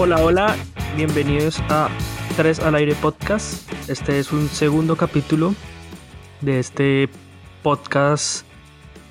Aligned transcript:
Hola, 0.00 0.22
hola, 0.22 0.54
bienvenidos 0.94 1.58
a 1.70 1.88
3 2.36 2.60
al 2.60 2.76
aire 2.76 2.94
podcast. 2.94 3.68
Este 3.90 4.20
es 4.20 4.32
un 4.32 4.46
segundo 4.46 4.94
capítulo 4.94 5.54
de 6.40 6.60
este 6.60 7.08
podcast 7.64 8.46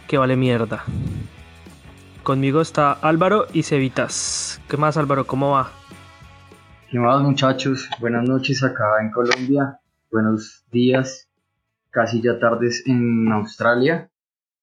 que 0.07 0.17
vale 0.17 0.37
mierda. 0.37 0.85
Conmigo 2.23 2.61
está 2.61 2.93
Álvaro 2.93 3.47
y 3.51 3.63
Cevitas. 3.63 4.61
¿Qué 4.69 4.77
más 4.77 4.95
Álvaro? 4.95 5.27
¿Cómo 5.27 5.51
va? 5.51 5.71
¿Qué 6.89 6.99
más 6.99 7.21
muchachos? 7.21 7.89
Buenas 7.99 8.23
noches 8.23 8.63
acá 8.63 9.01
en 9.01 9.11
Colombia. 9.11 9.81
Buenos 10.09 10.63
días, 10.71 11.29
casi 11.89 12.21
ya 12.21 12.39
tardes 12.39 12.87
en 12.87 13.29
Australia. 13.33 14.09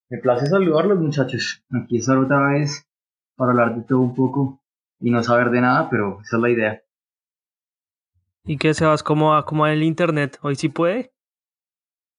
Me 0.09 0.17
place 0.17 0.47
saludarlos 0.47 0.99
muchachos. 1.01 1.63
Aquí 1.71 1.99
estar 1.99 2.17
otra 2.17 2.49
vez 2.49 2.89
para 3.37 3.51
hablar 3.51 3.75
de 3.77 3.83
todo 3.83 4.01
un 4.01 4.15
poco 4.15 4.64
y 5.01 5.11
no 5.11 5.23
saber 5.23 5.51
de 5.51 5.61
nada, 5.61 5.89
pero 5.91 6.21
esa 6.23 6.37
es 6.37 6.43
la 6.43 6.51
idea. 6.51 6.83
¿Y 8.47 8.59
qué, 8.59 8.75
Sebas? 8.75 9.03
¿Cómo 9.03 9.31
va? 9.31 9.45
¿Cómo 9.45 9.63
va 9.63 9.73
el 9.73 9.83
internet? 9.83 10.39
¿Hoy 10.43 10.57
sí 10.57 10.69
puede? 10.69 11.13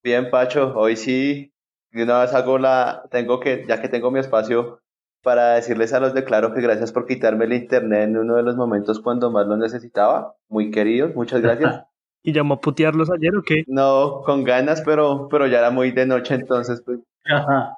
Bien, 0.03 0.29
Pacho, 0.29 0.73
hoy 0.75 0.95
sí. 0.95 1.53
De 1.91 2.03
una 2.03 2.21
vez 2.21 2.33
hago 2.33 2.57
la. 2.57 3.03
Tengo 3.11 3.39
que, 3.39 3.65
ya 3.67 3.81
que 3.81 3.89
tengo 3.89 4.11
mi 4.11 4.19
espacio, 4.19 4.81
para 5.25 5.53
decirles 5.53 5.93
a 5.93 5.99
los 5.99 6.13
de 6.13 6.23
Claro 6.23 6.53
que 6.53 6.61
gracias 6.61 6.91
por 6.91 7.07
quitarme 7.07 7.45
el 7.45 7.53
internet 7.53 8.09
en 8.09 8.17
uno 8.17 8.35
de 8.35 8.43
los 8.43 8.55
momentos 8.55 8.99
cuando 8.99 9.31
más 9.31 9.47
lo 9.47 9.57
necesitaba. 9.57 10.35
Muy 10.49 10.71
queridos, 10.71 11.15
muchas 11.15 11.41
gracias. 11.41 11.83
¿Y 12.23 12.33
llamó 12.33 12.55
a 12.55 12.59
putearlos 12.59 13.11
ayer 13.11 13.35
o 13.35 13.43
qué? 13.43 13.63
No, 13.67 14.21
con 14.25 14.43
ganas, 14.43 14.81
pero, 14.81 15.27
pero 15.29 15.45
ya 15.45 15.59
era 15.59 15.69
muy 15.69 15.91
de 15.91 16.07
noche, 16.07 16.33
entonces, 16.33 16.81
pues, 16.83 16.99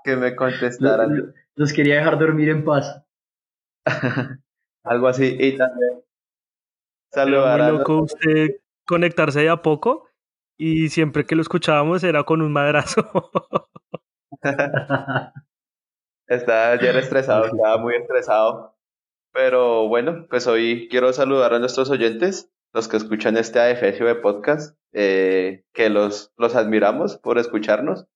que 0.05 0.15
me 0.15 0.35
contestaran. 0.37 1.33
Los 1.55 1.73
quería 1.73 1.95
dejar 1.95 2.17
dormir 2.17 2.49
en 2.49 2.63
paz. 2.63 3.03
Algo 4.87 5.07
así. 5.07 5.35
Y 5.39 5.57
también 5.57 6.03
saludar 7.11 7.61
a 7.61 7.71
loco 7.71 8.03
usted 8.03 8.59
conectarse 8.85 9.41
de 9.41 9.49
a 9.49 9.61
poco 9.61 10.07
y 10.57 10.89
siempre 10.89 11.25
que 11.25 11.35
lo 11.35 11.41
escuchábamos 11.41 12.03
era 12.03 12.23
con 12.23 12.41
un 12.41 12.51
madrazo. 12.51 13.09
estaba 16.27 16.71
ayer 16.71 16.97
estresado, 16.97 17.45
estaba 17.45 17.77
muy 17.77 17.95
estresado. 17.95 18.75
Pero 19.33 19.87
bueno, 19.87 20.25
pues 20.29 20.47
hoy 20.47 20.87
quiero 20.89 21.13
saludar 21.13 21.53
a 21.53 21.59
nuestros 21.59 21.91
oyentes, 21.91 22.51
los 22.73 22.87
que 22.87 22.97
escuchan 22.97 23.37
este 23.37 23.59
AFS 23.59 23.99
de 23.99 24.15
podcast, 24.15 24.75
eh, 24.93 25.63
que 25.73 25.89
los, 25.89 26.33
los 26.37 26.55
admiramos 26.55 27.17
por 27.17 27.37
escucharnos. 27.37 28.07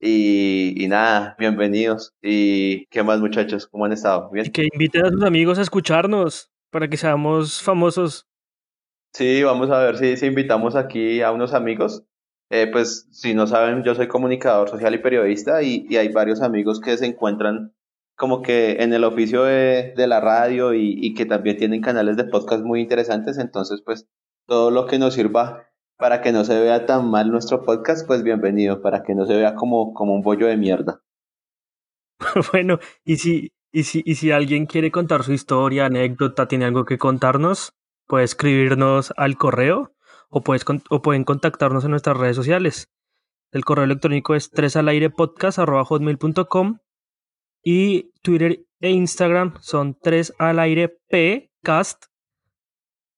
Y, 0.00 0.74
y, 0.82 0.88
nada, 0.88 1.34
bienvenidos. 1.38 2.14
¿Y 2.20 2.86
qué 2.86 3.02
más, 3.02 3.20
muchachos? 3.20 3.66
¿Cómo 3.66 3.84
han 3.84 3.92
estado? 3.92 4.30
¿Bien? 4.30 4.46
Y 4.46 4.50
que 4.50 4.68
inviten 4.72 5.06
a 5.06 5.10
sus 5.10 5.22
amigos 5.22 5.58
a 5.58 5.62
escucharnos 5.62 6.50
para 6.70 6.88
que 6.88 6.96
seamos 6.96 7.62
famosos. 7.62 8.26
Sí, 9.12 9.42
vamos 9.42 9.70
a 9.70 9.78
ver 9.78 9.96
si, 9.96 10.16
si 10.16 10.26
invitamos 10.26 10.74
aquí 10.74 11.22
a 11.22 11.30
unos 11.30 11.54
amigos. 11.54 12.04
Eh, 12.50 12.68
pues, 12.70 13.08
si 13.12 13.32
no 13.32 13.46
saben, 13.46 13.82
yo 13.84 13.94
soy 13.94 14.08
comunicador 14.08 14.68
social 14.68 14.94
y 14.94 14.98
periodista 14.98 15.62
y, 15.62 15.86
y, 15.88 15.96
hay 15.96 16.08
varios 16.08 16.42
amigos 16.42 16.80
que 16.80 16.96
se 16.96 17.06
encuentran 17.06 17.72
como 18.16 18.42
que 18.42 18.82
en 18.82 18.92
el 18.92 19.04
oficio 19.04 19.44
de, 19.44 19.94
de 19.96 20.06
la 20.06 20.20
radio 20.20 20.74
y, 20.74 20.94
y 21.00 21.14
que 21.14 21.26
también 21.26 21.56
tienen 21.56 21.80
canales 21.80 22.16
de 22.16 22.24
podcast 22.24 22.64
muy 22.64 22.80
interesantes. 22.80 23.38
Entonces, 23.38 23.82
pues, 23.84 24.08
todo 24.46 24.70
lo 24.70 24.86
que 24.86 24.98
nos 24.98 25.14
sirva 25.14 25.68
para 26.04 26.20
que 26.20 26.32
no 26.32 26.44
se 26.44 26.60
vea 26.60 26.84
tan 26.84 27.08
mal 27.10 27.30
nuestro 27.30 27.62
podcast, 27.62 28.06
pues 28.06 28.22
bienvenido, 28.22 28.82
para 28.82 29.02
que 29.02 29.14
no 29.14 29.24
se 29.24 29.36
vea 29.36 29.54
como, 29.54 29.94
como 29.94 30.12
un 30.12 30.20
bollo 30.20 30.46
de 30.46 30.58
mierda. 30.58 31.00
bueno, 32.52 32.78
y 33.06 33.16
si, 33.16 33.52
y, 33.72 33.84
si, 33.84 34.02
y 34.04 34.16
si 34.16 34.30
alguien 34.30 34.66
quiere 34.66 34.90
contar 34.90 35.22
su 35.22 35.32
historia, 35.32 35.86
anécdota, 35.86 36.46
tiene 36.46 36.66
algo 36.66 36.84
que 36.84 36.98
contarnos, 36.98 37.72
puede 38.06 38.26
escribirnos 38.26 39.14
al 39.16 39.38
correo 39.38 39.94
o, 40.28 40.42
puedes, 40.42 40.66
o 40.90 41.00
pueden 41.00 41.24
contactarnos 41.24 41.86
en 41.86 41.92
nuestras 41.92 42.18
redes 42.18 42.36
sociales. 42.36 42.92
El 43.50 43.64
correo 43.64 43.86
electrónico 43.86 44.34
es 44.34 44.50
3 44.50 44.76
al 44.76 44.88
aire 44.88 45.10
y 47.62 48.12
Twitter 48.20 48.66
e 48.82 48.90
Instagram 48.90 49.54
son 49.62 49.96
3 50.02 50.34
al 50.38 50.58
aire 50.58 50.98
pcast 51.08 52.08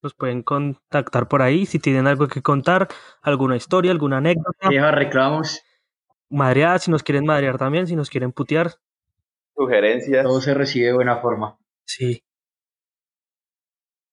los 0.07 0.15
pueden 0.15 0.41
contactar 0.41 1.27
por 1.27 1.41
ahí 1.41 1.65
si 1.65 1.79
tienen 1.79 2.07
algo 2.07 2.27
que 2.27 2.41
contar, 2.41 2.87
alguna 3.21 3.57
historia, 3.57 3.91
alguna 3.91 4.17
anécdota. 4.17 4.69
Ya 4.71 4.89
reclamos. 4.91 5.61
Madrear, 6.29 6.79
si 6.79 6.91
nos 6.91 7.03
quieren 7.03 7.25
madrear 7.25 7.57
también, 7.57 7.87
si 7.87 7.95
nos 7.95 8.09
quieren 8.09 8.31
putear. 8.31 8.75
Sugerencias. 9.55 10.23
Todo 10.23 10.39
se 10.39 10.53
recibe 10.53 10.87
de 10.87 10.93
buena 10.93 11.17
forma. 11.17 11.57
Sí. 11.85 12.23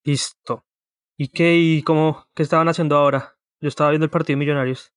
Listo. 0.04 0.64
¿Y 1.16 1.28
qué, 1.28 1.54
y 1.56 1.82
cómo, 1.82 2.26
qué 2.34 2.42
estaban 2.42 2.68
haciendo 2.68 2.96
ahora? 2.96 3.36
Yo 3.60 3.68
estaba 3.68 3.90
viendo 3.90 4.04
el 4.04 4.10
partido 4.10 4.34
de 4.34 4.40
Millonarios. 4.44 4.92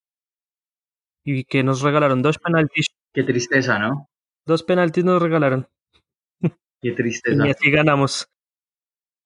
Y 1.23 1.43
que 1.43 1.63
nos 1.63 1.81
regalaron 1.81 2.21
dos 2.21 2.39
penaltis. 2.39 2.87
Qué 3.13 3.23
tristeza, 3.23 3.77
¿no? 3.77 4.09
Dos 4.45 4.63
penaltis 4.63 5.03
nos 5.03 5.21
regalaron. 5.21 5.67
Qué 6.81 6.91
tristeza. 6.95 7.47
y 7.47 7.51
así 7.51 7.69
ganamos. 7.69 8.27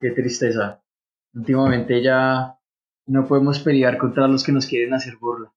Qué 0.01 0.11
tristeza. 0.11 0.81
Últimamente 1.33 2.03
ya 2.03 2.57
no 3.07 3.27
podemos 3.27 3.59
pelear 3.59 3.97
contra 3.97 4.27
los 4.27 4.43
que 4.43 4.51
nos 4.51 4.67
quieren 4.67 4.93
hacer 4.93 5.15
burla. 5.17 5.53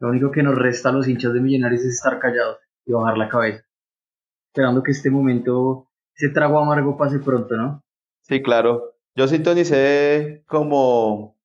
Lo 0.00 0.08
único 0.08 0.30
que 0.30 0.42
nos 0.42 0.56
resta 0.56 0.88
a 0.88 0.92
los 0.92 1.06
hinchas 1.06 1.32
de 1.32 1.40
Millonarios 1.40 1.82
es 1.82 1.94
estar 1.94 2.18
callados 2.18 2.58
y 2.86 2.92
bajar 2.92 3.18
la 3.18 3.28
cabeza. 3.28 3.64
Esperando 4.48 4.82
que 4.82 4.90
este 4.90 5.10
momento, 5.10 5.88
ese 6.14 6.30
trago 6.30 6.58
amargo 6.58 6.96
pase 6.96 7.18
pronto, 7.18 7.56
¿no? 7.56 7.82
Sí, 8.22 8.42
claro. 8.42 8.96
Yo 9.14 9.28
sintonicé 9.28 10.44
como, 10.46 11.38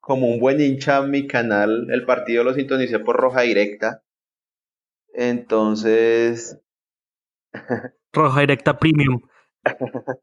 como 0.00 0.26
un 0.26 0.40
buen 0.40 0.60
hincha 0.60 1.02
mi 1.02 1.26
canal. 1.26 1.88
El 1.90 2.04
partido 2.04 2.42
lo 2.42 2.54
sintonicé 2.54 2.98
por 2.98 3.16
roja 3.16 3.42
directa. 3.42 4.02
Entonces. 5.12 6.58
roja 8.12 8.40
directa 8.40 8.78
premium. 8.78 9.20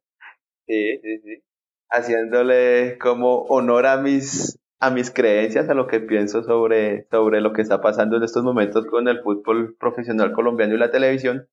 sí, 0.68 1.00
sí, 1.02 1.20
sí 1.24 1.47
haciéndole 1.90 2.98
como 2.98 3.44
honor 3.44 3.86
a 3.86 3.98
mis 3.98 4.60
a 4.80 4.90
mis 4.92 5.12
creencias, 5.12 5.70
a 5.70 5.74
lo 5.74 5.88
que 5.88 6.00
pienso 6.00 6.44
sobre, 6.44 7.08
sobre 7.10 7.42
lo 7.42 7.54
que 7.54 7.62
está 7.62 7.82
pasando 7.82 8.18
en 8.18 8.24
estos 8.24 8.44
momentos 8.44 8.86
con 8.86 9.08
el 9.08 9.22
fútbol 9.22 9.76
profesional 9.80 10.32
colombiano 10.34 10.76
y 10.76 10.78
la 10.78 10.92
televisión. 10.92 11.48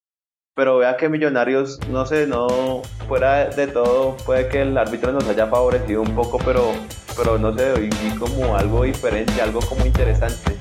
Pero 0.55 0.79
vea 0.79 0.97
que 0.97 1.09
Millonarios, 1.09 1.81
no 1.89 2.07
sé, 2.07 2.27
no, 2.27 2.83
fuera 3.09 3.47
de 3.49 3.67
todo, 3.67 4.17
puede 4.25 4.49
que 4.49 4.63
el 4.63 4.79
árbitro 4.79 5.13
nos 5.13 5.29
haya 5.29 5.47
favorecido 5.49 6.03
un 6.03 6.15
poco, 6.15 6.39
pero, 6.45 6.63
pero 7.17 7.39
no 7.39 7.57
sé, 7.57 7.73
vi 7.81 7.91
como 8.19 8.57
algo 8.57 8.85
diferente, 8.85 9.41
algo 9.41 9.61
como 9.61 9.85
interesante. 9.85 10.53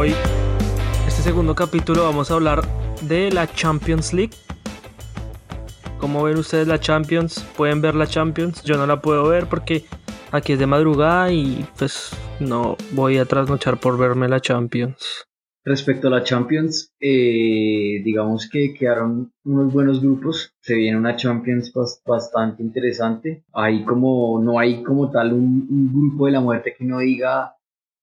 Hoy, 0.00 0.14
este 1.06 1.20
segundo 1.20 1.54
capítulo, 1.54 2.04
vamos 2.04 2.30
a 2.30 2.34
hablar 2.34 2.62
de 3.02 3.30
la 3.30 3.46
Champions 3.46 4.14
League. 4.14 4.32
¿Cómo 5.98 6.22
ven 6.22 6.38
ustedes 6.38 6.66
la 6.66 6.80
Champions? 6.80 7.46
¿Pueden 7.54 7.82
ver 7.82 7.94
la 7.94 8.06
Champions? 8.06 8.62
Yo 8.62 8.78
no 8.78 8.86
la 8.86 9.02
puedo 9.02 9.28
ver 9.28 9.46
porque 9.46 9.84
aquí 10.32 10.54
es 10.54 10.58
de 10.58 10.66
madrugada 10.66 11.30
y 11.30 11.66
pues 11.78 12.16
no 12.38 12.78
voy 12.92 13.18
a 13.18 13.26
trasnochar 13.26 13.78
por 13.78 13.98
verme 13.98 14.26
la 14.26 14.40
Champions. 14.40 15.26
Respecto 15.66 16.08
a 16.08 16.12
la 16.12 16.22
Champions, 16.22 16.94
eh, 16.98 18.00
digamos 18.02 18.48
que 18.48 18.72
quedaron 18.72 19.34
unos 19.44 19.70
buenos 19.70 20.00
grupos. 20.00 20.54
Se 20.62 20.76
viene 20.76 20.96
una 20.96 21.16
Champions 21.16 21.74
bastante 22.06 22.62
interesante. 22.62 23.44
Hay 23.52 23.84
como, 23.84 24.40
no 24.42 24.58
hay 24.58 24.82
como 24.82 25.10
tal 25.10 25.34
un, 25.34 25.68
un 25.68 25.92
grupo 25.92 26.24
de 26.24 26.32
la 26.32 26.40
muerte 26.40 26.74
que 26.78 26.86
no 26.86 27.00
diga 27.00 27.54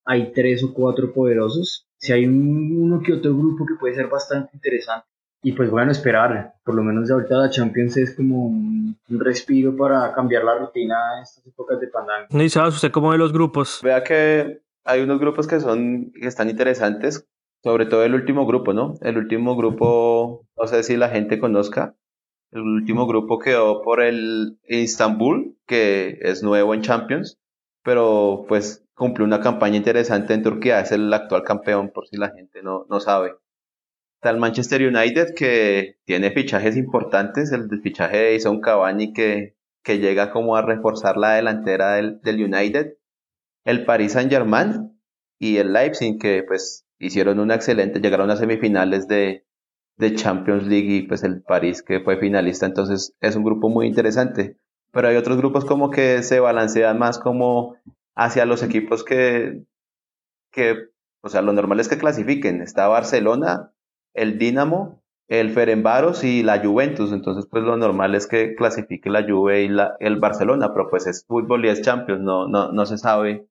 hay 0.08 0.32
tres 0.32 0.64
o 0.64 0.74
cuatro 0.74 1.14
poderosos. 1.14 1.87
Si 2.00 2.14
hay 2.14 2.26
uno 2.26 3.02
que 3.02 3.14
otro 3.14 3.36
grupo 3.36 3.66
que 3.66 3.76
puede 3.80 3.96
ser 3.96 4.08
bastante 4.08 4.52
interesante. 4.54 5.08
Y 5.44 5.54
pues 5.54 5.70
bueno, 5.70 5.92
esperar. 5.92 6.56
Por 6.64 6.76
lo 6.76 6.84
menos 6.84 7.08
de 7.08 7.14
ahorita 7.14 7.38
la 7.38 7.50
Champions 7.50 7.98
es 7.98 8.16
como 8.16 8.48
un, 8.48 8.98
respiro 9.10 9.76
para 9.76 10.14
cambiar 10.14 10.44
la 10.44 10.58
rutina 10.58 10.96
en 11.18 11.24
estas 11.24 11.46
épocas 11.46 11.80
de 11.80 11.88
pandemia. 11.88 12.46
¿Y 12.46 12.50
sabes 12.50 12.76
usted 12.76 12.92
cómo 12.92 13.10
ve 13.10 13.18
los 13.18 13.32
grupos? 13.32 13.80
Vea 13.84 14.04
que 14.04 14.62
hay 14.84 15.02
unos 15.02 15.20
grupos 15.20 15.48
que 15.48 15.60
son 15.60 16.12
que 16.12 16.28
están 16.28 16.50
interesantes, 16.50 17.28
sobre 17.64 17.86
todo 17.86 18.04
el 18.04 18.14
último 18.14 18.46
grupo, 18.46 18.74
¿no? 18.74 18.96
El 19.02 19.18
último 19.18 19.56
grupo, 19.56 20.46
no 20.58 20.68
sé 20.68 20.84
si 20.84 20.98
la 20.98 21.10
gente 21.10 21.40
conozca. 21.40 21.96
El 22.52 22.62
último 22.62 23.08
grupo 23.08 23.40
quedó 23.40 23.82
por 23.82 24.02
el 24.02 24.58
Istanbul, 24.68 25.56
que 25.68 26.18
es 26.22 26.44
nuevo 26.44 26.74
en 26.74 26.82
Champions, 26.82 27.38
pero 27.84 28.46
pues 28.48 28.87
cumple 28.98 29.24
una 29.24 29.40
campaña 29.40 29.78
interesante 29.78 30.34
en 30.34 30.42
Turquía, 30.44 30.80
es 30.80 30.92
el 30.92 31.14
actual 31.14 31.44
campeón, 31.44 31.92
por 31.94 32.08
si 32.08 32.18
la 32.18 32.32
gente 32.32 32.64
no, 32.64 32.86
no 32.90 33.00
sabe. 33.00 33.36
Está 34.16 34.34
Manchester 34.34 34.82
United 34.82 35.36
que 35.36 35.98
tiene 36.06 36.32
fichajes 36.32 36.76
importantes, 36.76 37.52
el 37.52 37.70
fichaje 37.82 38.18
de 38.18 38.34
Jason 38.34 38.60
Cavani 38.60 39.14
que, 39.14 39.56
que 39.84 40.00
llega 40.00 40.32
como 40.32 40.56
a 40.56 40.64
reforzar 40.64 41.16
la 41.16 41.34
delantera 41.34 41.94
del, 41.94 42.20
del 42.22 42.44
United. 42.44 42.98
el 43.66 43.86
Paris 43.86 44.14
Saint 44.14 44.32
Germain 44.32 45.00
y 45.40 45.58
el 45.58 45.74
Leipzig, 45.74 46.18
que 46.20 46.44
pues 46.48 46.88
hicieron 46.98 47.40
una 47.40 47.54
excelente, 47.54 48.00
llegaron 48.00 48.32
a 48.32 48.36
semifinales 48.36 49.08
de, 49.08 49.46
de 49.98 50.16
Champions 50.16 50.66
League 50.66 50.96
y 50.96 51.02
pues 51.04 51.24
el 51.24 51.44
París 51.44 51.84
que 51.84 52.00
fue 52.00 52.18
finalista, 52.18 52.66
entonces 52.66 53.16
es 53.22 53.36
un 53.36 53.44
grupo 53.44 53.70
muy 53.70 53.86
interesante. 53.86 54.58
Pero 54.92 55.10
hay 55.10 55.18
otros 55.18 55.38
grupos 55.38 55.66
como 55.66 55.92
que 55.92 56.24
se 56.24 56.40
balancean 56.40 56.98
más 56.98 57.20
como 57.20 57.76
hacia 58.18 58.46
los 58.46 58.64
equipos 58.64 59.04
que, 59.04 59.64
que 60.52 60.90
o 61.22 61.30
sea, 61.30 61.42
lo 61.42 61.54
normal 61.54 61.80
es 61.80 61.88
que 61.88 61.98
clasifiquen. 61.98 62.62
Está 62.62 62.88
Barcelona, 62.88 63.72
el 64.14 64.38
Dinamo, 64.40 65.04
el 65.28 65.52
Ferenbaros 65.52 66.24
y 66.24 66.42
la 66.44 66.60
Juventus. 66.60 67.12
Entonces, 67.12 67.48
pues 67.50 67.64
lo 67.64 67.78
normal 67.78 68.16
es 68.16 68.28
que 68.28 68.56
clasifique 68.56 69.10
la 69.10 69.24
Juve 69.24 69.64
y 69.64 69.70
la, 69.70 69.96
el 70.00 70.18
Barcelona, 70.18 70.74
pero 70.74 70.90
pues 70.90 71.06
es 71.06 71.26
fútbol 71.26 71.66
y 71.66 71.70
es 71.70 71.82
Champions, 71.82 72.22
no, 72.22 72.48
no, 72.48 72.72
no 72.72 72.86
se 72.86 72.98
sabe 72.98 73.48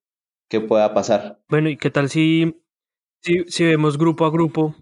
qué 0.49 0.61
pueda 0.61 0.93
pasar. 0.95 1.39
Bueno, 1.49 1.69
¿y 1.69 1.77
qué 1.77 1.91
tal 1.91 2.09
si, 2.09 2.61
si, 3.23 3.45
si 3.45 3.65
vemos 3.65 3.99
grupo 3.99 4.27
a 4.27 4.31
grupo 4.31 4.75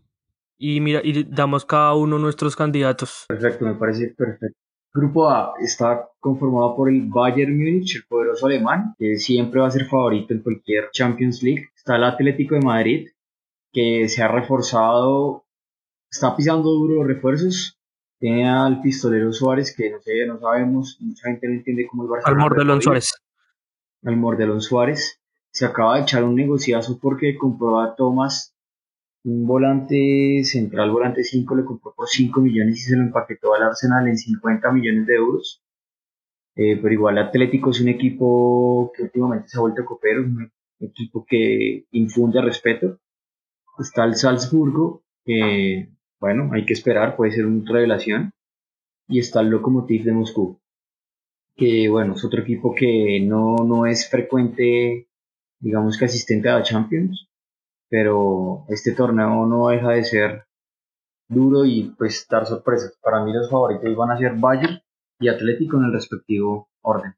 y 0.56 0.80
mira 0.80 1.00
y 1.04 1.25
damos 1.25 1.66
cada 1.66 1.94
uno 1.94 2.19
nuestros 2.19 2.56
candidatos? 2.56 3.26
Perfecto, 3.28 3.66
me 3.66 3.75
parece 3.75 4.14
perfecto. 4.16 4.63
Grupo 4.94 5.29
A 5.29 5.55
está 5.58 6.08
conformado 6.20 6.76
por 6.76 6.88
el 6.88 7.02
Bayern 7.08 7.56
Múnich, 7.56 7.96
el 7.96 8.05
poderoso 8.05 8.46
alemán, 8.46 8.94
que 8.96 9.17
siempre 9.17 9.61
va 9.61 9.67
a 9.67 9.70
ser 9.73 9.87
favorito 9.87 10.32
en 10.32 10.41
cualquier 10.41 10.88
Champions 10.93 11.43
League. 11.43 11.69
Está 11.75 11.96
el 11.96 12.05
Atlético 12.05 12.55
de 12.55 12.61
Madrid, 12.61 13.08
que 13.73 14.08
se 14.08 14.23
ha 14.23 14.29
reforzado, 14.29 15.46
está 16.08 16.37
pisando 16.37 16.70
duro 16.70 16.94
los 16.94 17.08
refuerzos. 17.08 17.76
Tiene 18.20 18.49
al 18.49 18.81
pistolero 18.81 19.32
Suárez, 19.32 19.75
que 19.76 19.91
no 19.91 20.00
sé, 20.00 20.26
no 20.29 20.38
sabemos, 20.38 20.97
mucha 21.00 21.29
gente 21.29 21.49
no 21.49 21.55
entiende 21.55 21.88
cómo 21.88 22.05
el 22.05 22.11
Barcelona. 22.11 22.44
Al 22.44 22.49
Mordelón 22.49 22.81
Suárez. 22.81 23.14
Al 24.05 24.17
Mordelón 24.17 24.61
Suárez. 24.61 25.20
Se 25.50 25.67
acaba 25.67 25.97
de 25.97 26.02
echar 26.02 26.23
un 26.23 26.37
negociazo 26.37 27.00
porque 27.02 27.37
compró 27.37 27.81
a 27.81 27.97
Thomas 27.97 28.53
un 29.25 29.47
volante 29.47 30.43
central, 30.44 30.91
volante 30.91 31.25
5, 31.25 31.56
le 31.56 31.65
compró 31.65 31.94
por 31.94 32.09
5 32.09 32.41
millones 32.41 32.79
y 32.79 32.82
se 32.82 32.97
lo 32.97 33.03
empaquetó 33.03 33.55
al 33.55 33.62
Arsenal 33.62 34.06
en 34.09 34.19
50 34.19 34.71
millones 34.73 35.06
de 35.06 35.15
euros. 35.15 35.62
Eh, 36.56 36.79
pero 36.81 36.94
igual 36.94 37.19
Atlético 37.19 37.71
es 37.71 37.81
un 37.81 37.88
equipo 37.88 38.93
que 38.94 39.03
últimamente 39.05 39.49
se 39.49 39.59
ha 39.59 39.61
vuelto 39.61 39.85
copero, 39.85 40.23
un 40.23 40.53
equipo 40.79 41.25
que 41.26 41.87
infunde 41.93 42.41
respeto. 42.43 43.00
Está 43.79 44.05
el 44.05 44.15
Salzburgo, 44.15 45.03
que 45.25 45.88
bueno, 46.21 46.50
hay 46.53 46.65
que 46.65 46.75
esperar, 46.75 47.17
puede 47.17 47.32
ser 47.32 47.47
una 47.47 47.71
revelación. 47.71 48.32
Y 49.09 49.19
está 49.19 49.41
el 49.41 49.49
Lokomotiv 49.50 50.05
de 50.05 50.12
Moscú, 50.12 50.61
que 51.56 51.88
bueno, 51.88 52.15
es 52.15 52.25
otro 52.25 52.43
equipo 52.43 52.75
que 52.75 53.21
no, 53.21 53.56
no 53.56 53.87
es 53.87 54.09
frecuente, 54.09 55.09
digamos 55.61 55.99
que 55.99 56.06
asistente 56.06 56.49
a 56.49 56.59
la 56.59 56.62
Champions, 56.62 57.29
pero 57.88 58.64
este 58.69 58.92
torneo 58.92 59.46
no 59.46 59.69
deja 59.69 59.90
de 59.90 60.04
ser 60.04 60.44
duro 61.28 61.64
y 61.64 61.94
pues 61.96 62.26
dar 62.28 62.46
sorpresas. 62.46 62.98
Para 63.02 63.25
mí 63.25 63.32
los 63.32 63.50
favoritos 63.50 63.94
van 63.96 64.10
a 64.10 64.19
ser 64.19 64.34
Bayern 64.36 64.81
y 65.19 65.28
Atlético 65.28 65.76
en 65.76 65.84
el 65.84 65.92
respectivo 65.92 66.69
orden. 66.82 67.14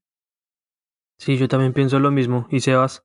Sí, 1.18 1.36
yo 1.38 1.48
también 1.48 1.72
pienso 1.72 1.98
lo 1.98 2.10
mismo. 2.10 2.46
¿Y 2.50 2.60
Sebas? 2.60 3.04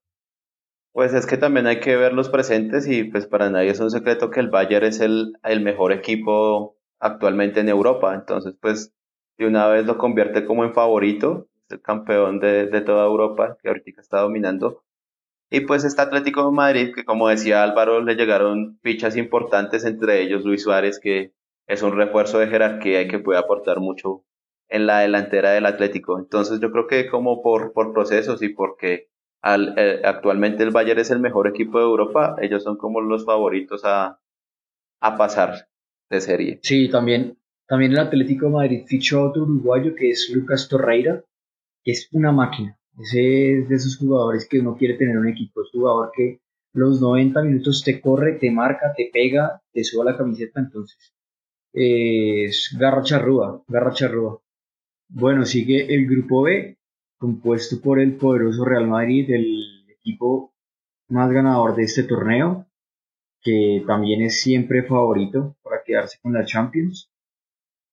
Pues 0.93 1.13
es 1.13 1.25
que 1.25 1.37
también 1.37 1.67
hay 1.67 1.79
que 1.79 1.95
ver 1.95 2.13
los 2.13 2.29
presentes 2.29 2.85
y 2.87 3.05
pues 3.05 3.25
para 3.25 3.49
nadie 3.49 3.69
es 3.69 3.79
un 3.79 3.89
secreto 3.89 4.29
que 4.29 4.41
el 4.41 4.49
Bayern 4.49 4.85
es 4.85 4.99
el, 4.99 5.37
el 5.43 5.61
mejor 5.61 5.93
equipo 5.93 6.75
actualmente 6.99 7.61
en 7.61 7.69
Europa. 7.69 8.13
Entonces 8.13 8.55
pues 8.59 8.93
de 9.37 9.47
una 9.47 9.67
vez 9.67 9.85
lo 9.85 9.97
convierte 9.97 10.45
como 10.45 10.65
en 10.65 10.73
favorito, 10.73 11.47
es 11.65 11.71
el 11.71 11.81
campeón 11.81 12.39
de, 12.39 12.67
de 12.67 12.81
toda 12.81 13.05
Europa 13.05 13.57
que 13.61 13.69
ahorita 13.69 14.01
está 14.01 14.19
dominando. 14.19 14.83
Y 15.53 15.62
pues 15.62 15.83
está 15.83 16.03
Atlético 16.03 16.45
de 16.45 16.51
Madrid, 16.51 16.92
que 16.95 17.03
como 17.03 17.27
decía 17.27 17.62
Álvaro, 17.62 18.01
le 18.01 18.15
llegaron 18.15 18.80
fichas 18.81 19.18
importantes, 19.18 19.83
entre 19.83 20.21
ellos 20.21 20.45
Luis 20.45 20.63
Suárez, 20.63 20.98
que 20.98 21.33
es 21.68 21.83
un 21.83 21.92
refuerzo 21.92 22.39
de 22.39 22.48
jerarquía 22.48 23.01
y 23.01 23.09
que 23.09 23.19
puede 23.19 23.38
aportar 23.38 23.81
mucho 23.81 24.24
en 24.69 24.88
la 24.88 25.00
delantera 25.00 25.51
del 25.51 25.65
Atlético. 25.65 26.18
Entonces 26.18 26.62
yo 26.62 26.71
creo 26.71 26.88
que 26.88 27.09
como 27.09 27.44
por, 27.44 27.74
por 27.74 27.92
procesos 27.92 28.42
y 28.42 28.48
porque 28.48 29.09
eh, 29.44 30.01
actualmente 30.06 30.63
el 30.63 30.71
Bayern 30.71 31.01
es 31.01 31.12
el 31.12 31.19
mejor 31.19 31.50
equipo 31.50 31.80
de 31.80 31.83
Europa, 31.83 32.38
ellos 32.42 32.63
son 32.63 32.77
como 32.77 33.01
los 33.01 33.25
favoritos 33.25 33.83
a, 33.83 34.21
a 35.01 35.18
pasar 35.18 35.68
de 36.09 36.21
serie. 36.21 36.59
Sí, 36.63 36.89
también, 36.89 37.38
también 37.68 37.92
el 37.92 38.00
Atlético 38.00 38.45
de 38.45 38.51
Madrid 38.53 38.83
fichó 38.88 39.19
a 39.19 39.30
otro 39.30 39.44
uruguayo 39.44 39.95
que 39.95 40.12
es 40.12 40.31
Lucas 40.33 40.69
Torreira, 40.69 41.25
que 41.83 41.92
es 41.92 42.07
una 42.13 42.31
máquina. 42.31 42.77
Ese 42.99 43.59
es 43.59 43.69
de 43.69 43.75
esos 43.75 43.97
jugadores 43.97 44.47
que 44.47 44.59
uno 44.59 44.75
quiere 44.75 44.95
tener 44.95 45.17
un 45.17 45.27
equipo. 45.27 45.61
Es 45.61 45.69
jugador 45.71 46.11
que 46.15 46.41
los 46.73 47.01
90 47.01 47.41
minutos 47.43 47.83
te 47.83 47.99
corre, 48.01 48.33
te 48.33 48.51
marca, 48.51 48.93
te 48.95 49.09
pega, 49.11 49.61
te 49.71 49.83
suba 49.83 50.05
la 50.05 50.17
camiseta. 50.17 50.59
Entonces, 50.59 51.13
es 51.73 52.75
garra 52.77 53.03
charrúa, 53.03 53.63
garra 53.67 53.93
charrúa. 53.93 54.41
Bueno, 55.09 55.45
sigue 55.45 55.93
el 55.93 56.07
grupo 56.07 56.43
B, 56.43 56.77
compuesto 57.17 57.81
por 57.81 57.99
el 57.99 58.15
poderoso 58.15 58.65
Real 58.65 58.88
Madrid, 58.88 59.29
el 59.31 59.89
equipo 59.89 60.53
más 61.09 61.31
ganador 61.31 61.75
de 61.75 61.83
este 61.83 62.03
torneo, 62.03 62.67
que 63.41 63.83
también 63.85 64.21
es 64.21 64.41
siempre 64.41 64.83
favorito 64.83 65.57
para 65.61 65.83
quedarse 65.83 66.17
con 66.21 66.33
la 66.33 66.45
Champions. 66.45 67.09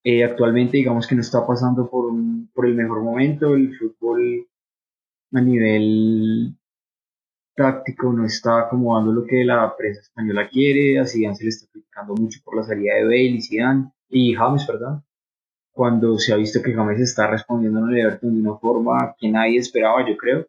Eh, 0.04 0.24
actualmente 0.24 0.76
digamos 0.76 1.06
que 1.06 1.16
no 1.16 1.20
está 1.20 1.46
pasando 1.46 1.90
por, 1.90 2.06
un, 2.06 2.50
por 2.54 2.66
el 2.66 2.74
mejor 2.74 3.02
momento, 3.02 3.54
el 3.54 3.76
fútbol 3.76 4.47
a 5.32 5.40
nivel 5.40 6.56
táctico 7.54 8.12
no 8.12 8.24
está 8.24 8.60
acomodando 8.60 9.12
lo 9.12 9.24
que 9.26 9.44
la 9.44 9.74
prensa 9.76 10.00
española 10.00 10.48
quiere, 10.48 10.98
a 10.98 11.04
Zidane 11.04 11.34
se 11.34 11.44
le 11.44 11.50
está 11.50 11.66
criticando 11.72 12.14
mucho 12.14 12.40
por 12.44 12.56
la 12.56 12.62
salida 12.62 12.94
de 12.94 13.04
Bale 13.04 13.36
y 13.36 13.42
Zidane 13.42 13.90
y 14.08 14.34
James, 14.34 14.66
¿verdad? 14.66 15.02
Cuando 15.72 16.18
se 16.18 16.32
ha 16.32 16.36
visto 16.36 16.62
que 16.62 16.72
James 16.72 17.00
está 17.00 17.26
respondiendo 17.26 17.80
en 17.80 17.88
el 17.90 17.98
Everton 17.98 18.34
de 18.34 18.48
una 18.48 18.58
forma 18.58 19.14
que 19.18 19.28
nadie 19.28 19.58
esperaba, 19.58 20.08
yo 20.08 20.16
creo. 20.16 20.46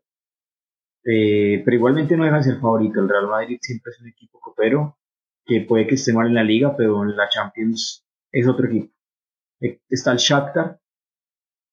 Eh, 1.04 1.62
pero 1.66 1.75
igualmente 1.75 2.16
no 2.16 2.25
deja 2.25 2.38
de 2.38 2.44
ser 2.44 2.60
favorito. 2.60 3.00
El 3.00 3.10
Real 3.10 3.28
Madrid 3.28 3.58
siempre 3.62 3.92
es 3.92 4.02
un 4.02 4.08
equipo 4.08 4.40
copero 4.40 4.98
que 5.46 5.62
puede 5.62 5.88
que 5.88 5.96
esté 5.96 6.13
mal 6.13 6.27
en 6.27 6.36
la 6.36 6.44
liga, 6.44 6.75
pero 6.75 7.03
en 7.03 7.15
la 7.15 7.30
Champions 7.30 8.06
es 8.32 8.48
otro 8.48 8.68
equipo. 8.68 8.94
Eh, 9.62 9.80
está 9.89 10.12
el 10.12 10.18
Shakhtar, 10.18 10.80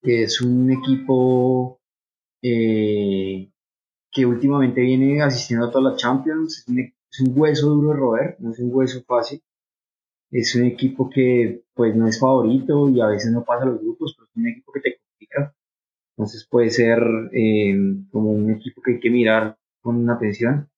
que 0.03 0.23
es 0.25 0.41
un 0.41 0.71
equipo 0.71 1.76
eh, 2.49 3.51
que 4.13 4.25
últimamente 4.25 4.81
viene 4.81 5.21
asistiendo 5.23 5.67
a 5.67 5.71
todas 5.71 5.93
las 5.93 6.01
Champions. 6.01 6.65
Es 7.11 7.21
un, 7.21 7.33
hueso 7.35 7.69
duro 7.71 7.91
de 7.91 7.97
roer, 7.97 8.37
no 8.39 8.53
es 8.53 8.59
un 8.61 8.71
hueso 8.73 9.03
fácil. 9.05 9.43
Es 10.31 10.55
un 10.55 10.65
equipo 10.65 11.11
que 11.11 11.65
pues 11.75 11.95
no 11.97 12.07
es 12.07 12.21
favorito 12.21 12.89
y 12.89 13.01
a 13.01 13.07
veces 13.07 13.33
no 13.33 13.45
pasa 13.45 13.65
los 13.65 13.81
grupos, 13.81 14.15
pero 14.17 14.29
es 14.29 14.37
un 14.37 14.49
equipo 14.49 14.73
que 14.73 14.81
te 14.81 14.97
complica. 14.97 15.55
Entonces 16.17 16.47
puede 16.49 16.71
ser 16.71 16.99
eh, 17.33 17.75
como 18.11 18.31
un 18.31 18.51
equipo 18.53 18.81
que 18.83 18.93
hay 18.93 19.01
que 19.01 19.11
mirar 19.11 19.59
con 19.81 20.09
atención. 20.09 20.69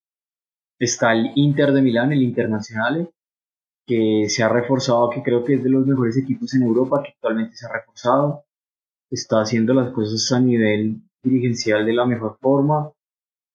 Está 0.78 1.12
el 1.12 1.32
Inter 1.34 1.72
de 1.72 1.82
Milán, 1.82 2.12
el 2.12 2.22
Internacional, 2.22 3.10
que 3.86 4.26
se 4.28 4.42
ha 4.42 4.48
reforzado, 4.48 5.10
que 5.10 5.22
creo 5.22 5.44
que 5.44 5.54
es 5.54 5.64
de 5.64 5.70
los 5.70 5.86
mejores 5.86 6.16
equipos 6.16 6.54
en 6.54 6.62
Europa, 6.62 7.02
que 7.02 7.10
actualmente 7.10 7.56
se 7.56 7.66
ha 7.66 7.72
reforzado. 7.72 8.44
Está 9.10 9.40
haciendo 9.40 9.74
las 9.74 9.92
cosas 9.92 10.30
a 10.32 10.40
nivel 10.40 11.02
dirigencial 11.28 11.84
de 11.86 11.92
la 11.92 12.06
mejor 12.06 12.38
forma. 12.40 12.90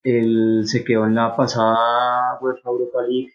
Él 0.03 0.63
se 0.65 0.83
quedó 0.83 1.05
en 1.05 1.15
la 1.15 1.35
pasada 1.35 2.37
UEFA 2.41 2.69
Europa 2.69 3.01
League. 3.07 3.33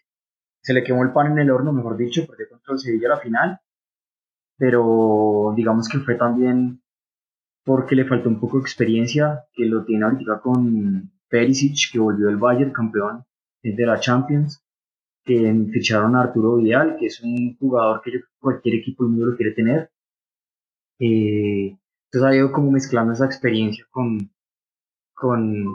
Se 0.61 0.73
le 0.73 0.83
quemó 0.83 1.03
el 1.03 1.11
pan 1.11 1.31
en 1.31 1.39
el 1.39 1.51
horno, 1.51 1.73
mejor 1.73 1.97
dicho, 1.97 2.25
porque 2.27 2.47
contra 2.47 2.73
el 2.73 2.79
Sevilla 2.79 3.09
la 3.09 3.17
final. 3.17 3.59
Pero 4.57 5.53
digamos 5.55 5.87
que 5.87 5.99
fue 5.99 6.15
también 6.15 6.81
porque 7.63 7.95
le 7.95 8.05
faltó 8.05 8.29
un 8.29 8.39
poco 8.39 8.57
de 8.57 8.61
experiencia, 8.61 9.45
que 9.53 9.65
lo 9.65 9.85
tiene 9.85 10.05
ahorita 10.05 10.39
con 10.41 11.11
Perisic, 11.29 11.91
que 11.91 11.99
volvió 11.99 12.29
el 12.29 12.37
Bayern 12.37 12.71
campeón 12.71 13.25
de 13.61 13.85
la 13.85 13.99
Champions, 13.99 14.63
que 15.23 15.53
ficharon 15.71 16.15
a 16.15 16.21
Arturo 16.21 16.57
Vidal, 16.57 16.97
que 16.97 17.07
es 17.07 17.21
un 17.21 17.55
jugador 17.57 18.01
que 18.01 18.21
cualquier 18.39 18.75
equipo 18.75 19.03
del 19.03 19.11
mundo 19.11 19.27
lo 19.27 19.37
quiere 19.37 19.53
tener. 19.53 19.91
Eh, 20.99 21.77
entonces 22.11 22.27
ha 22.27 22.35
ido 22.35 22.51
como 22.51 22.71
mezclando 22.71 23.13
esa 23.13 23.25
experiencia 23.25 23.85
con, 23.91 24.31
con, 25.13 25.65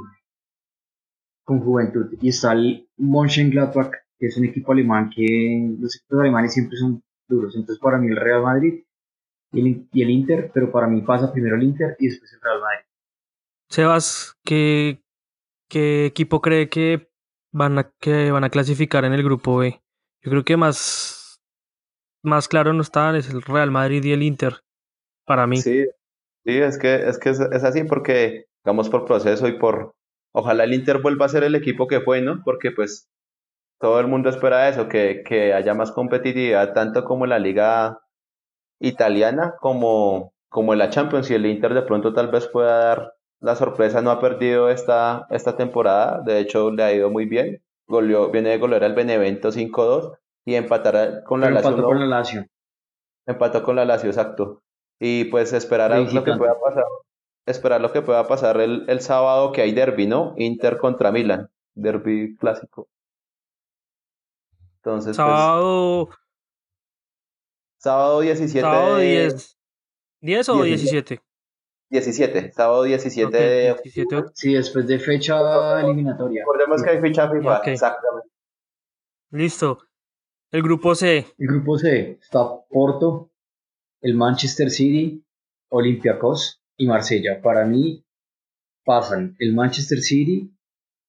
con 1.44 1.60
juventud. 1.60 2.12
Y 2.20 2.28
está 2.30 2.52
el 2.52 2.88
Mönchengladbach, 2.96 3.92
que 4.18 4.26
es 4.26 4.36
un 4.36 4.44
equipo 4.44 4.72
alemán 4.72 5.10
que 5.14 5.76
los 5.78 5.94
equipos 5.96 6.20
alemanes 6.20 6.54
siempre 6.54 6.76
son 6.76 7.02
duros. 7.28 7.54
Entonces 7.54 7.80
para 7.80 7.98
mí 7.98 8.08
el 8.08 8.16
Real 8.16 8.42
Madrid 8.42 8.82
y 9.52 9.60
el, 9.60 9.88
y 9.92 10.02
el 10.02 10.10
Inter, 10.10 10.50
pero 10.52 10.72
para 10.72 10.88
mí 10.88 11.02
pasa 11.02 11.32
primero 11.32 11.54
el 11.54 11.62
Inter 11.62 11.96
y 12.00 12.08
después 12.08 12.32
el 12.32 12.40
Real 12.40 12.60
Madrid. 12.60 12.84
Sebas, 13.68 14.36
¿qué, 14.44 15.04
qué 15.68 16.06
equipo 16.06 16.40
cree 16.40 16.68
que 16.68 17.10
van 17.52 17.78
a, 17.78 17.92
que 18.00 18.32
van 18.32 18.42
a 18.42 18.50
clasificar 18.50 19.04
en 19.04 19.12
el 19.12 19.22
grupo 19.22 19.58
B? 19.58 19.80
Yo 20.22 20.30
creo 20.32 20.44
que 20.44 20.56
más, 20.56 21.40
más 22.24 22.48
claro 22.48 22.72
no 22.72 22.82
están, 22.82 23.14
es 23.14 23.30
el 23.30 23.40
Real 23.42 23.70
Madrid 23.70 24.02
y 24.02 24.12
el 24.12 24.24
Inter, 24.24 24.64
para 25.24 25.46
mí. 25.46 25.58
Sí, 25.58 25.86
Sí, 26.44 26.58
es 26.58 26.78
que, 26.78 27.08
es, 27.08 27.18
que 27.18 27.30
es, 27.30 27.40
así 27.40 27.84
porque, 27.84 28.46
digamos, 28.64 28.90
por 28.90 29.04
proceso 29.04 29.48
y 29.48 29.58
por, 29.58 29.94
ojalá 30.32 30.64
el 30.64 30.74
Inter 30.74 31.00
vuelva 31.00 31.26
a 31.26 31.30
ser 31.30 31.44
el 31.44 31.54
equipo 31.54 31.86
que 31.86 32.00
fue, 32.00 32.20
¿no? 32.20 32.42
Porque 32.44 32.70
pues 32.70 33.08
todo 33.80 34.00
el 34.00 34.08
mundo 34.08 34.28
espera 34.28 34.68
eso, 34.68 34.88
que, 34.88 35.22
que 35.26 35.54
haya 35.54 35.74
más 35.74 35.92
competitividad 35.92 36.74
tanto 36.74 37.04
como 37.04 37.24
en 37.24 37.30
la 37.30 37.38
liga 37.38 38.00
italiana 38.80 39.54
como, 39.60 40.34
como 40.50 40.72
en 40.72 40.80
la 40.80 40.90
Champions 40.90 41.30
y 41.30 41.34
el 41.34 41.46
Inter 41.46 41.74
de 41.74 41.82
pronto 41.82 42.12
tal 42.12 42.28
vez 42.28 42.46
pueda 42.48 42.78
dar 42.78 43.14
la 43.40 43.56
sorpresa, 43.56 44.02
no 44.02 44.10
ha 44.10 44.20
perdido 44.20 44.70
esta, 44.70 45.26
esta 45.30 45.56
temporada, 45.56 46.22
de 46.24 46.40
hecho 46.40 46.70
le 46.70 46.82
ha 46.82 46.92
ido 46.94 47.10
muy 47.10 47.26
bien, 47.26 47.62
Goleó, 47.86 48.30
viene 48.30 48.50
de 48.50 48.58
golear 48.58 48.84
al 48.84 48.94
Benevento 48.94 49.50
5-2 49.50 50.16
y 50.46 50.54
empatar 50.54 51.22
con 51.24 51.40
la 51.40 51.50
Lazio. 51.50 51.70
Empató 51.70 51.86
con 51.86 52.00
la 52.00 52.06
Lazio. 52.06 52.46
Empató 53.26 53.62
con 53.62 53.76
la 53.76 53.84
Lazio, 53.84 54.10
exacto. 54.10 54.62
Y 55.06 55.24
pues 55.26 55.52
esperar 55.52 55.92
a 55.92 56.00
lo 56.00 56.24
que 56.24 56.32
pueda 56.32 56.58
pasar. 56.58 56.84
Esperar 57.44 57.78
lo 57.78 57.92
que 57.92 58.00
pueda 58.00 58.26
pasar 58.26 58.58
el, 58.58 58.86
el 58.88 59.02
sábado 59.02 59.52
que 59.52 59.60
hay 59.60 59.72
derby, 59.72 60.06
¿no? 60.06 60.32
Inter 60.38 60.78
contra 60.78 61.12
Milan, 61.12 61.50
derby 61.74 62.34
clásico. 62.38 62.88
Entonces, 64.76 65.14
pues, 65.14 65.26
sábado. 65.26 66.08
sábado 67.76 68.20
17. 68.20 68.60
Sábado 68.62 68.96
10. 68.96 69.58
¿10 70.22 70.48
o 70.48 70.62
17? 70.62 71.20
17, 71.90 72.52
sábado 72.52 72.82
17 72.84 73.36
de 73.36 73.76
Sí, 74.32 74.54
después 74.54 74.86
de 74.86 74.98
fecha 74.98 75.82
eliminatoria. 75.82 76.40
Recordemos 76.40 76.82
que 76.82 76.88
hay 76.88 77.00
fecha 77.02 77.30
FIFA, 77.30 77.58
exactamente. 77.58 78.30
Listo. 79.32 79.80
El 80.50 80.62
grupo 80.62 80.94
C. 80.94 81.26
El 81.36 81.46
grupo 81.46 81.76
C 81.76 82.18
está 82.22 82.40
Porto, 82.70 83.33
el 84.04 84.14
Manchester 84.14 84.70
City, 84.70 85.24
Olympiacos 85.70 86.62
y 86.76 86.86
Marsella. 86.86 87.40
Para 87.42 87.64
mí 87.64 88.04
pasan 88.84 89.34
el 89.38 89.54
Manchester 89.54 89.98
City 89.98 90.54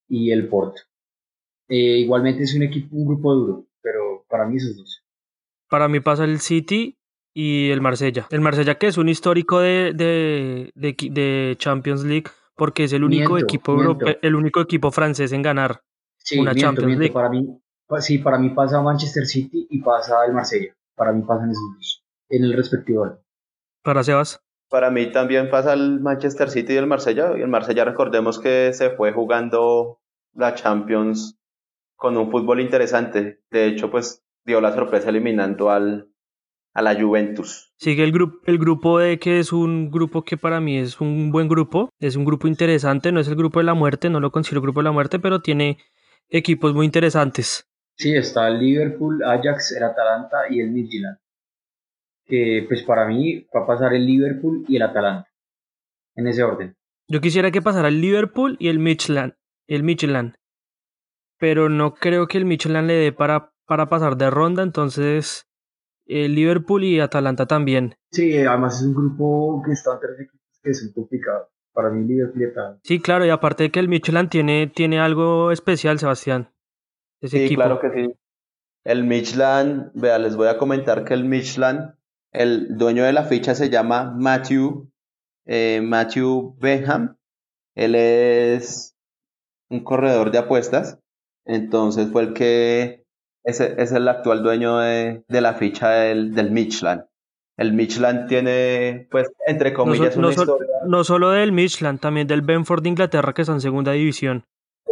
y 0.08 0.32
el 0.32 0.48
Porto. 0.48 0.82
Eh, 1.68 2.00
igualmente 2.00 2.44
es 2.44 2.56
un 2.56 2.64
equipo, 2.64 2.96
un 2.96 3.06
grupo 3.06 3.36
duro, 3.36 3.68
pero 3.82 4.26
para 4.30 4.46
mí 4.46 4.56
esos 4.56 4.78
dos. 4.78 5.04
Para 5.70 5.90
mí 5.90 6.00
pasa 6.00 6.24
el 6.24 6.40
City 6.40 6.98
y 7.34 7.70
el 7.70 7.82
Marsella. 7.82 8.28
El 8.32 8.40
Marsella 8.40 8.76
que 8.76 8.88
es 8.88 8.98
un 8.98 9.10
histórico 9.10 9.60
de, 9.60 9.92
de, 9.94 10.72
de, 10.74 11.56
Champions 11.58 12.06
League 12.06 12.32
porque 12.56 12.86
es 12.86 12.94
el 12.94 13.04
único 13.04 13.38
equipo 13.38 13.76
el 14.22 14.36
único 14.36 14.62
equipo 14.62 14.90
francés 14.92 15.34
en 15.34 15.42
ganar 15.42 15.82
una 16.38 16.56
Champions 16.56 16.98
League. 16.98 17.14
Para 17.14 17.30
mí, 17.30 17.46
sí, 18.00 18.20
para 18.20 18.38
mí 18.38 18.52
pasa 18.52 18.82
Manchester 18.82 19.26
City 19.26 19.68
y 19.70 19.82
pasa 19.82 20.26
el 20.26 20.32
Marsella. 20.32 20.74
Para 20.96 21.12
mí 21.12 21.24
pasan 21.24 21.52
esos 21.52 21.76
dos 21.76 22.05
en 22.30 22.44
el 22.44 22.54
respectivo. 22.54 23.20
Para 23.84 24.04
Sebas. 24.04 24.42
Para 24.70 24.90
mí 24.90 25.12
también 25.12 25.50
pasa 25.50 25.74
el 25.74 26.00
Manchester 26.00 26.50
City 26.50 26.74
y 26.74 26.78
el 26.78 26.88
Marsella. 26.88 27.38
Y 27.38 27.42
el 27.42 27.48
Marsella 27.48 27.86
recordemos 27.86 28.40
que 28.40 28.74
se 28.74 28.90
fue 28.90 29.12
jugando 29.12 30.00
la 30.34 30.56
Champions 30.56 31.40
con 31.96 32.18
un 32.18 32.32
fútbol 32.32 32.60
interesante. 32.60 33.42
De 33.52 33.68
hecho, 33.68 33.92
pues 33.92 34.24
dio 34.44 34.62
la 34.62 34.74
sorpresa 34.74 35.10
eliminando 35.10 35.70
al, 35.70 36.10
a 36.74 36.82
la 36.82 37.00
Juventus. 37.00 37.74
Sigue 37.78 38.04
el, 38.04 38.12
grupo 38.12 38.40
el 38.46 38.58
grupo 38.58 39.02
E, 39.02 39.18
que 39.20 39.40
es 39.40 39.54
un 39.54 39.90
grupo 39.92 40.24
que 40.24 40.38
para 40.38 40.60
mí 40.60 40.78
es 40.78 41.00
un 41.00 41.32
buen 41.32 41.48
grupo, 41.48 41.90
es 42.00 42.16
un 42.16 42.26
grupo 42.26 42.48
interesante, 42.48 43.12
no 43.12 43.20
es 43.20 43.28
el 43.28 43.36
grupo 43.36 43.60
de 43.60 43.66
la 43.66 43.74
muerte, 43.74 44.10
no 44.10 44.20
lo 44.20 44.32
considero 44.32 44.62
grupo 44.62 44.82
de 44.82 44.86
la 44.86 44.92
muerte, 44.92 45.20
pero 45.20 45.42
tiene 45.42 45.78
equipos 46.30 46.74
muy 46.74 46.86
interesantes. 46.86 47.68
Sí, 47.98 48.14
está 48.14 48.50
el 48.50 48.60
Liverpool, 48.60 49.24
Ajax, 49.24 49.72
el 49.72 49.84
Atalanta 49.84 50.38
y 50.50 50.60
el 50.60 50.72
Midtjylland. 50.72 51.18
Que 52.26 52.66
pues 52.68 52.84
para 52.84 53.08
mí 53.08 53.46
va 53.56 53.62
a 53.62 53.68
pasar 53.68 53.94
el 53.94 54.06
Liverpool 54.06 54.66
y 54.68 54.78
el 54.78 54.82
Atalanta, 54.82 55.30
en 56.16 56.28
ese 56.28 56.44
orden. 56.44 56.76
Yo 57.08 57.22
quisiera 57.22 57.52
que 57.52 57.62
pasara 57.62 57.88
el 57.90 58.02
Liverpool 58.02 58.58
y 58.60 58.70
el 58.70 58.80
Midtjylland, 58.80 59.34
el 59.68 59.84
Midtjylland 59.84 60.36
pero 61.38 61.70
no 61.70 61.94
creo 61.94 62.28
que 62.28 62.38
el 62.38 62.46
Midtjylland 62.46 62.88
le 62.88 62.94
dé 62.94 63.12
para, 63.12 63.52
para 63.66 63.88
pasar 63.88 64.18
de 64.18 64.30
ronda, 64.30 64.64
entonces 64.64 65.48
el 66.06 66.36
Liverpool 66.36 66.84
y 66.84 67.00
Atalanta 67.00 67.46
también. 67.46 67.96
Sí, 68.12 68.38
además 68.38 68.80
es 68.80 68.88
un 68.88 68.94
grupo 68.94 69.62
que 69.66 69.74
está 69.74 70.00
tres 70.00 70.20
equipos 70.20 70.60
que 70.64 70.74
son 70.74 70.94
complicados. 70.94 71.50
Para 71.74 71.90
mí 71.90 72.08
Liverpool 72.08 72.42
y 72.42 72.46
Atalanta. 72.46 72.80
Sí, 72.84 73.02
claro, 73.02 73.26
y 73.26 73.30
aparte 73.30 73.64
de 73.64 73.72
que 73.72 73.80
el 73.80 73.90
Michelin 73.90 74.30
tiene, 74.30 74.68
tiene 74.68 75.00
algo 75.00 75.52
especial, 75.52 76.00
Sebastián. 76.00 76.52
sí, 77.22 77.54
claro 77.56 77.80
que 77.80 77.92
sí. 77.92 78.16
El 78.84 79.04
Michelin, 79.04 79.92
vea, 79.94 80.20
les 80.20 80.36
voy 80.36 80.48
a 80.48 80.58
comentar 80.58 81.04
que 81.04 81.16
el 81.16 81.26
Michelin, 81.26 81.92
el 82.38 82.78
dueño 82.78 83.04
de 83.04 83.14
la 83.14 83.24
ficha 83.24 83.56
se 83.56 83.70
llama 83.70 84.14
Matthew, 84.18 84.90
eh, 85.46 85.82
Matthew 85.84 86.56
Benham. 86.60 87.18
Él 87.76 87.96
es 87.96 88.96
un 89.70 89.84
corredor 89.84 90.32
de 90.32 90.40
apuestas. 90.40 91.00
Entonces 91.46 92.12
fue 92.12 92.24
el 92.24 92.34
que 92.34 93.06
es, 93.44 93.60
es 93.60 93.92
el 93.92 94.08
actual 94.08 94.44
dueño 94.44 94.80
de, 94.80 95.24
de 95.28 95.42
la 95.42 95.54
ficha 95.54 95.90
del, 95.90 96.34
del 96.34 96.52
Michelin. 96.52 97.04
El 97.58 97.72
Michelin 97.74 98.28
tiene, 98.28 99.08
pues, 99.12 99.32
entre 99.48 99.74
comillas, 99.74 100.18
no, 100.18 100.28
una 100.28 100.36
historia. 100.36 100.68
no 100.88 101.04
solo 101.04 101.30
del 101.32 101.52
Michelin, 101.54 102.00
también 102.00 102.28
del 102.28 102.42
Benford 102.42 102.84
de 102.84 102.90
Inglaterra, 102.90 103.34
que 103.34 103.44
está 103.44 103.54
en 103.54 103.62
segunda 103.62 103.94
división. 103.94 104.44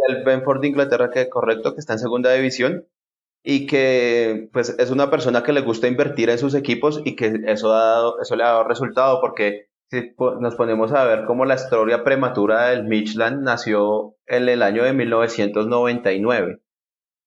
El 0.08 0.24
Benford 0.24 0.60
de 0.60 0.68
Inglaterra, 0.68 1.10
que 1.10 1.28
correcto, 1.28 1.74
que 1.74 1.80
está 1.80 1.94
en 1.94 1.98
segunda 1.98 2.32
división. 2.32 2.86
Y 3.44 3.66
que, 3.66 4.48
pues, 4.52 4.74
es 4.78 4.90
una 4.90 5.10
persona 5.10 5.42
que 5.42 5.52
le 5.52 5.60
gusta 5.60 5.86
invertir 5.86 6.30
en 6.30 6.38
sus 6.38 6.54
equipos 6.54 7.02
y 7.04 7.14
que 7.14 7.42
eso, 7.46 7.74
ha 7.74 7.84
dado, 7.84 8.20
eso 8.20 8.36
le 8.36 8.42
ha 8.42 8.48
dado 8.48 8.64
resultado, 8.64 9.20
porque 9.20 9.68
si 9.90 10.14
nos 10.40 10.54
ponemos 10.54 10.92
a 10.92 11.04
ver 11.04 11.24
cómo 11.26 11.44
la 11.44 11.54
historia 11.54 12.04
prematura 12.04 12.68
del 12.68 12.84
Michelin 12.84 13.42
nació 13.42 14.16
en 14.26 14.48
el 14.48 14.62
año 14.62 14.82
de 14.82 14.94
1999. 14.94 16.60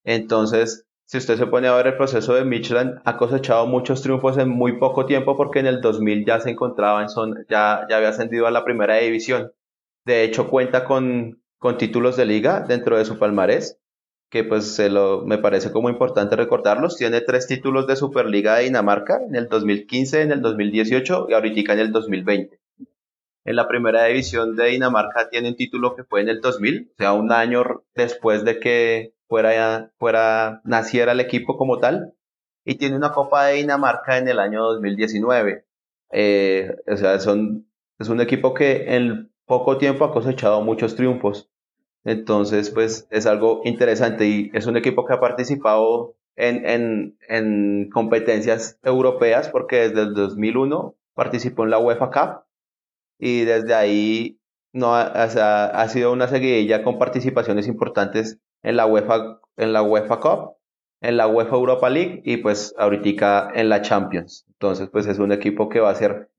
Entonces, 0.03 0.87
si 1.05 1.19
usted 1.19 1.37
se 1.37 1.47
pone 1.47 1.67
a 1.67 1.75
ver 1.75 1.87
el 1.87 1.97
proceso 1.97 2.33
de 2.33 2.43
Michelin, 2.43 2.95
ha 3.05 3.15
cosechado 3.15 3.65
muchos 3.67 4.01
triunfos 4.01 4.37
en 4.37 4.49
muy 4.49 4.77
poco 4.77 5.05
tiempo 5.05 5.37
porque 5.37 5.59
en 5.59 5.67
el 5.67 5.81
2000 5.81 6.25
ya 6.25 6.39
se 6.41 6.49
encontraba 6.49 7.01
en 7.01 7.09
zona, 7.09 7.45
ya, 7.49 7.85
ya 7.89 7.97
había 7.97 8.09
ascendido 8.09 8.47
a 8.47 8.51
la 8.51 8.65
primera 8.65 8.95
división. 8.95 9.53
De 10.03 10.23
hecho, 10.23 10.49
cuenta 10.49 10.83
con, 10.83 11.41
con 11.59 11.77
títulos 11.77 12.17
de 12.17 12.25
liga 12.25 12.61
dentro 12.61 12.97
de 12.97 13.05
su 13.05 13.17
palmarés, 13.17 13.79
que 14.29 14.43
pues 14.43 14.75
se 14.75 14.89
lo, 14.89 15.25
me 15.25 15.37
parece 15.37 15.71
como 15.71 15.89
importante 15.89 16.35
recordarlos. 16.35 16.97
Tiene 16.97 17.21
tres 17.21 17.47
títulos 17.47 17.87
de 17.87 17.95
Superliga 17.95 18.55
de 18.55 18.65
Dinamarca 18.65 19.19
en 19.27 19.35
el 19.35 19.47
2015, 19.47 20.21
en 20.21 20.31
el 20.31 20.41
2018 20.41 21.27
y 21.29 21.33
ahorita 21.33 21.73
en 21.73 21.79
el 21.79 21.91
2020. 21.91 22.59
En 23.45 23.55
la 23.55 23.67
primera 23.67 24.03
división 24.05 24.57
de 24.57 24.67
Dinamarca 24.67 25.29
tiene 25.29 25.49
un 25.49 25.55
título 25.55 25.95
que 25.95 26.03
fue 26.03 26.19
en 26.19 26.27
el 26.27 26.41
2000, 26.41 26.91
o 26.91 26.95
sea, 26.97 27.13
un 27.13 27.31
año 27.31 27.63
después 27.95 28.43
de 28.43 28.59
que 28.59 29.13
fuera, 29.29 29.91
fuera, 29.97 30.61
naciera 30.65 31.13
el 31.13 31.21
equipo 31.21 31.57
como 31.57 31.79
tal. 31.79 32.13
Y 32.65 32.75
tiene 32.75 32.97
una 32.97 33.13
Copa 33.13 33.45
de 33.45 33.55
Dinamarca 33.55 34.17
en 34.17 34.27
el 34.27 34.39
año 34.39 34.61
2019. 34.63 35.65
Eh, 36.11 36.75
o 36.87 36.97
sea, 36.97 37.21
son, 37.21 37.69
es 37.97 38.09
un 38.09 38.19
equipo 38.19 38.53
que 38.53 38.95
en 38.95 39.31
poco 39.45 39.77
tiempo 39.77 40.03
ha 40.03 40.11
cosechado 40.11 40.61
muchos 40.61 40.95
triunfos. 40.97 41.49
Entonces, 42.07 42.69
pues 42.69 43.05
es 43.09 43.25
algo 43.25 43.59
interesante 43.65 44.25
y 44.27 44.49
es 44.53 44.65
un 44.65 44.77
equipo 44.77 45.05
que 45.05 45.13
ha 45.13 45.19
participado 45.19 46.15
en, 46.37 46.65
en, 46.65 47.17
en 47.27 47.89
competencias 47.89 48.79
europeas 48.81 49.49
porque 49.49 49.89
desde 49.89 50.03
el 50.03 50.13
2001 50.13 50.95
participó 51.13 51.65
en 51.65 51.71
la 51.71 51.79
UEFA 51.79 52.09
Cup 52.09 52.45
y 53.19 53.41
desde 53.41 53.73
ahí 53.73 54.39
no 54.71 54.93
o 54.93 55.29
sea, 55.29 55.65
ha 55.65 55.89
sido 55.89 56.13
una 56.13 56.29
seguidilla 56.29 56.81
con 56.81 56.97
participaciones 56.97 57.67
importantes 57.67 58.39
en 58.63 58.77
la 58.77 58.85
UEFA, 58.85 59.41
en 59.57 59.73
la 59.73 59.83
UEFA 59.83 60.21
Cup, 60.21 60.55
en 61.01 61.17
la 61.17 61.27
UEFA 61.27 61.57
Europa 61.57 61.89
League 61.89 62.21
y 62.23 62.37
pues 62.37 62.73
ahorita 62.77 63.49
en 63.53 63.67
la 63.67 63.81
Champions. 63.81 64.45
Entonces 64.47 64.87
pues 64.89 65.07
es 65.07 65.19
un 65.19 65.33
equipo 65.33 65.67
que 65.67 65.81
va 65.81 65.89
a 65.89 65.95
ser 65.95 66.29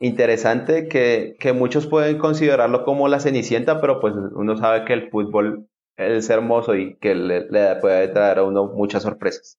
interesante, 0.00 0.88
que, 0.88 1.36
que 1.40 1.52
muchos 1.52 1.86
pueden 1.86 2.18
considerarlo 2.18 2.84
como 2.84 3.08
la 3.08 3.20
cenicienta, 3.20 3.80
pero 3.80 4.00
pues 4.00 4.14
uno 4.14 4.56
sabe 4.56 4.84
que 4.84 4.92
el 4.92 5.10
fútbol 5.10 5.68
es 5.96 6.30
hermoso 6.30 6.76
y 6.76 6.96
que 6.98 7.14
le, 7.14 7.42
puede 7.80 8.08
traer 8.08 8.38
a 8.38 8.44
uno 8.44 8.66
muchas 8.66 9.02
sorpresas. 9.02 9.58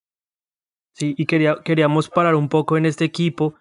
Sí, 0.94 1.14
y 1.18 1.26
quería, 1.26 1.58
queríamos 1.64 2.10
parar 2.10 2.36
un 2.36 2.50
poco 2.50 2.78
en 2.78 2.86
este 2.86 3.06
equipo 3.06 3.56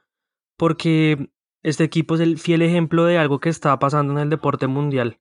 porque 0.56 1.30
este 1.62 1.84
equipo 1.84 2.14
es 2.14 2.20
el 2.20 2.38
fiel 2.38 2.62
ejemplo 2.62 3.04
de 3.04 3.18
algo 3.18 3.40
que 3.40 3.48
está 3.48 3.78
pasando 3.78 4.12
en 4.12 4.20
el 4.20 4.30
deporte 4.30 4.66
mundial. 4.66 5.18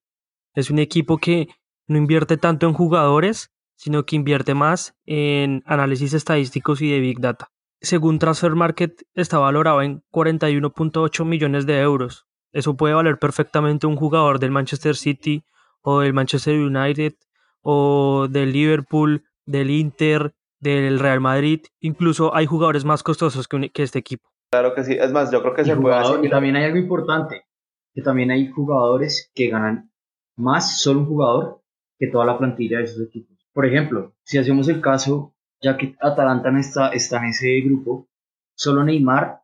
Es 0.54 0.70
un 0.70 0.80
equipo 0.80 1.18
que 1.18 1.48
no 1.88 1.98
invierte 1.98 2.38
tanto 2.38 2.68
en 2.68 2.74
jugadores, 2.74 3.52
sino 3.76 4.06
que 4.06 4.16
invierte 4.16 4.54
más 4.54 4.96
en 5.06 5.64
análisis 5.66 6.14
estadísticos 6.14 6.82
y 6.82 6.92
de 6.92 7.00
Big 7.00 7.20
Data. 7.20 7.52
Según 7.82 8.20
Transfer 8.20 8.56
Market, 8.56 9.04
está 9.14 9.38
valorado 9.38 9.82
en 9.82 10.04
41.8 10.12 11.26
millones 11.26 11.66
de 11.66 11.80
euros. 11.80 12.26
Eso 12.52 12.76
puede 12.76 12.94
valer 12.94 13.20
perfectamente 13.20 13.88
un 13.88 13.96
jugador 13.96 14.40
del 14.40 14.52
Manchester 14.52 14.96
City 14.96 15.44
o 15.82 16.00
del 16.00 16.14
Manchester 16.14 16.58
United 16.58 17.14
o 17.62 18.28
del 18.30 18.52
Liverpool, 18.52 19.26
del 19.46 19.70
Inter, 19.70 20.34
del 20.60 21.00
Real 21.00 21.20
Madrid. 21.20 21.62
Incluso 21.80 22.36
hay 22.36 22.46
jugadores 22.46 22.86
más 22.86 23.04
costosos 23.04 23.48
que, 23.48 23.72
este 23.76 24.00
equipo. 24.00 24.30
Claro 24.50 24.74
que 24.74 24.84
sí. 24.84 24.94
Es 24.94 25.12
más, 25.12 25.32
yo 25.32 25.42
creo 25.42 25.54
que 25.54 25.66
se 25.66 25.76
puede 25.76 25.96
hacer. 25.96 26.24
Y 26.24 26.30
también 26.30 26.56
hay 26.56 26.66
algo 26.66 26.78
importante, 26.78 27.46
que 27.94 28.02
también 28.02 28.32
hay 28.32 28.50
jugadores 28.50 29.32
que 29.36 29.50
ganan 29.50 29.92
más 30.36 30.82
solo 30.82 31.02
un 31.02 31.06
jugador 31.08 31.62
que 32.00 32.08
toda 32.08 32.26
la 32.26 32.38
plantilla 32.38 32.78
de 32.78 32.86
esos 32.86 33.06
equipos. 33.06 33.38
Por 33.54 33.66
ejemplo, 33.66 34.16
si 34.24 34.38
hacemos 34.38 34.68
el 34.70 34.82
caso, 34.82 35.36
ya 35.62 35.78
que 35.78 35.96
Atalanta 36.00 36.50
está, 36.60 36.90
está 36.90 37.18
en 37.20 37.26
ese 37.30 37.60
grupo, 37.62 38.08
solo 38.56 38.84
Neymar 38.84 39.42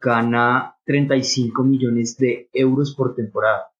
gana 0.00 0.76
35 0.84 1.62
millones 1.64 2.16
de 2.18 2.48
euros 2.52 2.94
por 2.94 3.14
temporada, 3.14 3.70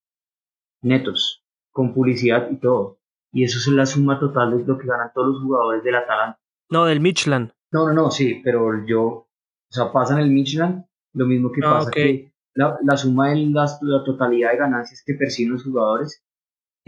netos, 0.83 1.45
con 1.71 1.95
publicidad 1.95 2.51
y 2.51 2.57
todo. 2.57 2.99
Y 3.33 3.45
eso 3.45 3.59
es 3.59 3.67
la 3.69 3.87
suma 3.87 4.19
total 4.19 4.57
de 4.59 4.65
lo 4.65 4.79
que 4.79 4.87
ganan 4.87 5.13
todos 5.15 5.29
los 5.35 5.43
jugadores 5.43 5.85
del 5.85 5.97
Atalanta. 5.97 6.39
No, 6.71 6.85
del 6.87 7.01
Michelin. 7.01 7.53
No, 7.73 7.87
no, 7.87 7.93
no, 7.93 8.11
sí, 8.11 8.41
pero 8.43 8.85
yo, 8.87 9.03
o 9.05 9.29
sea, 9.71 9.93
pasa 9.93 10.15
en 10.15 10.21
el 10.21 10.31
Michelin 10.31 10.85
lo 11.15 11.27
mismo 11.27 11.53
que 11.53 11.61
Ah, 11.65 11.71
pasa 11.75 11.89
ok. 11.89 11.95
que 11.95 12.33
la, 12.55 12.79
la 12.83 12.97
suma 12.97 13.31
de 13.31 13.37
las- 13.47 13.79
la 13.83 14.03
totalidad 14.05 14.53
de 14.53 14.59
ganancias 14.59 15.03
que 15.05 15.15
perciben 15.15 15.53
los 15.53 15.65
jugadores 15.65 16.25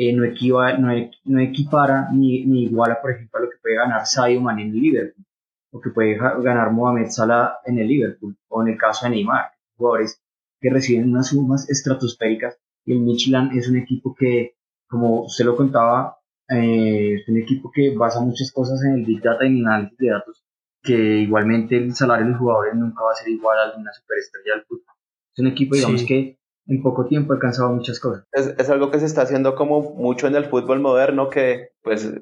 eh, 0.02 0.12
no, 0.16 0.24
equiva, 0.24 0.72
no, 0.78 0.90
e- 0.92 1.10
no 1.24 1.38
equipara 1.40 2.08
ni, 2.12 2.44
ni 2.46 2.64
iguala, 2.64 3.00
por 3.02 3.10
ejemplo, 3.12 3.38
a 3.38 3.42
lo 3.44 3.50
que 3.50 3.58
puede 3.62 3.76
ganar 3.76 4.06
Sadio 4.06 4.40
Mane 4.40 4.62
en 4.62 4.70
el 4.70 4.80
Liverpool, 4.80 5.24
o 5.72 5.80
que 5.80 5.90
puede 5.90 6.14
ganar 6.16 6.72
Mohamed 6.72 7.08
Salah 7.10 7.58
en 7.64 7.78
el 7.78 7.86
Liverpool, 7.88 8.36
o 8.48 8.62
en 8.62 8.68
el 8.72 8.78
caso 8.78 9.06
de 9.06 9.10
Neymar, 9.10 9.50
jugadores 9.76 10.20
que 10.60 10.70
reciben 10.70 11.10
unas 11.10 11.28
sumas 11.28 11.68
estratosféricas, 11.70 12.58
y 12.86 12.92
el 12.94 13.00
Michelin 13.00 13.50
es 13.58 13.68
un 13.68 13.76
equipo 13.76 14.14
que, 14.18 14.54
como 14.88 15.24
usted 15.24 15.44
lo 15.44 15.54
contaba, 15.56 16.16
eh, 16.48 17.14
es 17.20 17.28
un 17.28 17.36
equipo 17.38 17.70
que 17.70 17.94
basa 17.96 18.20
muchas 18.20 18.50
cosas 18.52 18.82
en 18.84 18.94
el 19.00 19.04
Big 19.04 19.20
Data 19.22 19.44
y 19.44 19.48
en 19.48 19.56
el 19.58 19.66
análisis 19.66 19.98
de 19.98 20.08
datos, 20.10 20.44
que 20.82 20.94
igualmente 21.26 21.76
el 21.76 21.94
salario 21.94 22.24
de 22.24 22.30
los 22.32 22.40
jugadores 22.40 22.74
nunca 22.74 23.04
va 23.04 23.12
a 23.12 23.14
ser 23.14 23.28
igual 23.28 23.58
al 23.58 23.72
de 23.72 23.78
una 23.82 23.92
superestrella 23.92 24.54
del 24.56 24.64
fútbol. 24.64 24.94
Es 25.34 25.38
un 25.40 25.46
equipo, 25.48 25.76
digamos, 25.76 26.00
Sí. 26.00 26.06
que 26.06 26.39
en 26.74 26.82
poco 26.82 27.06
tiempo 27.06 27.32
ha 27.32 27.36
alcanzado 27.36 27.72
muchas 27.72 28.00
cosas. 28.00 28.24
Es, 28.32 28.54
es 28.58 28.70
algo 28.70 28.90
que 28.90 29.00
se 29.00 29.06
está 29.06 29.22
haciendo 29.22 29.54
como 29.54 29.80
mucho 29.94 30.26
en 30.26 30.36
el 30.36 30.46
fútbol 30.46 30.80
moderno, 30.80 31.28
que 31.28 31.70
pues 31.82 32.12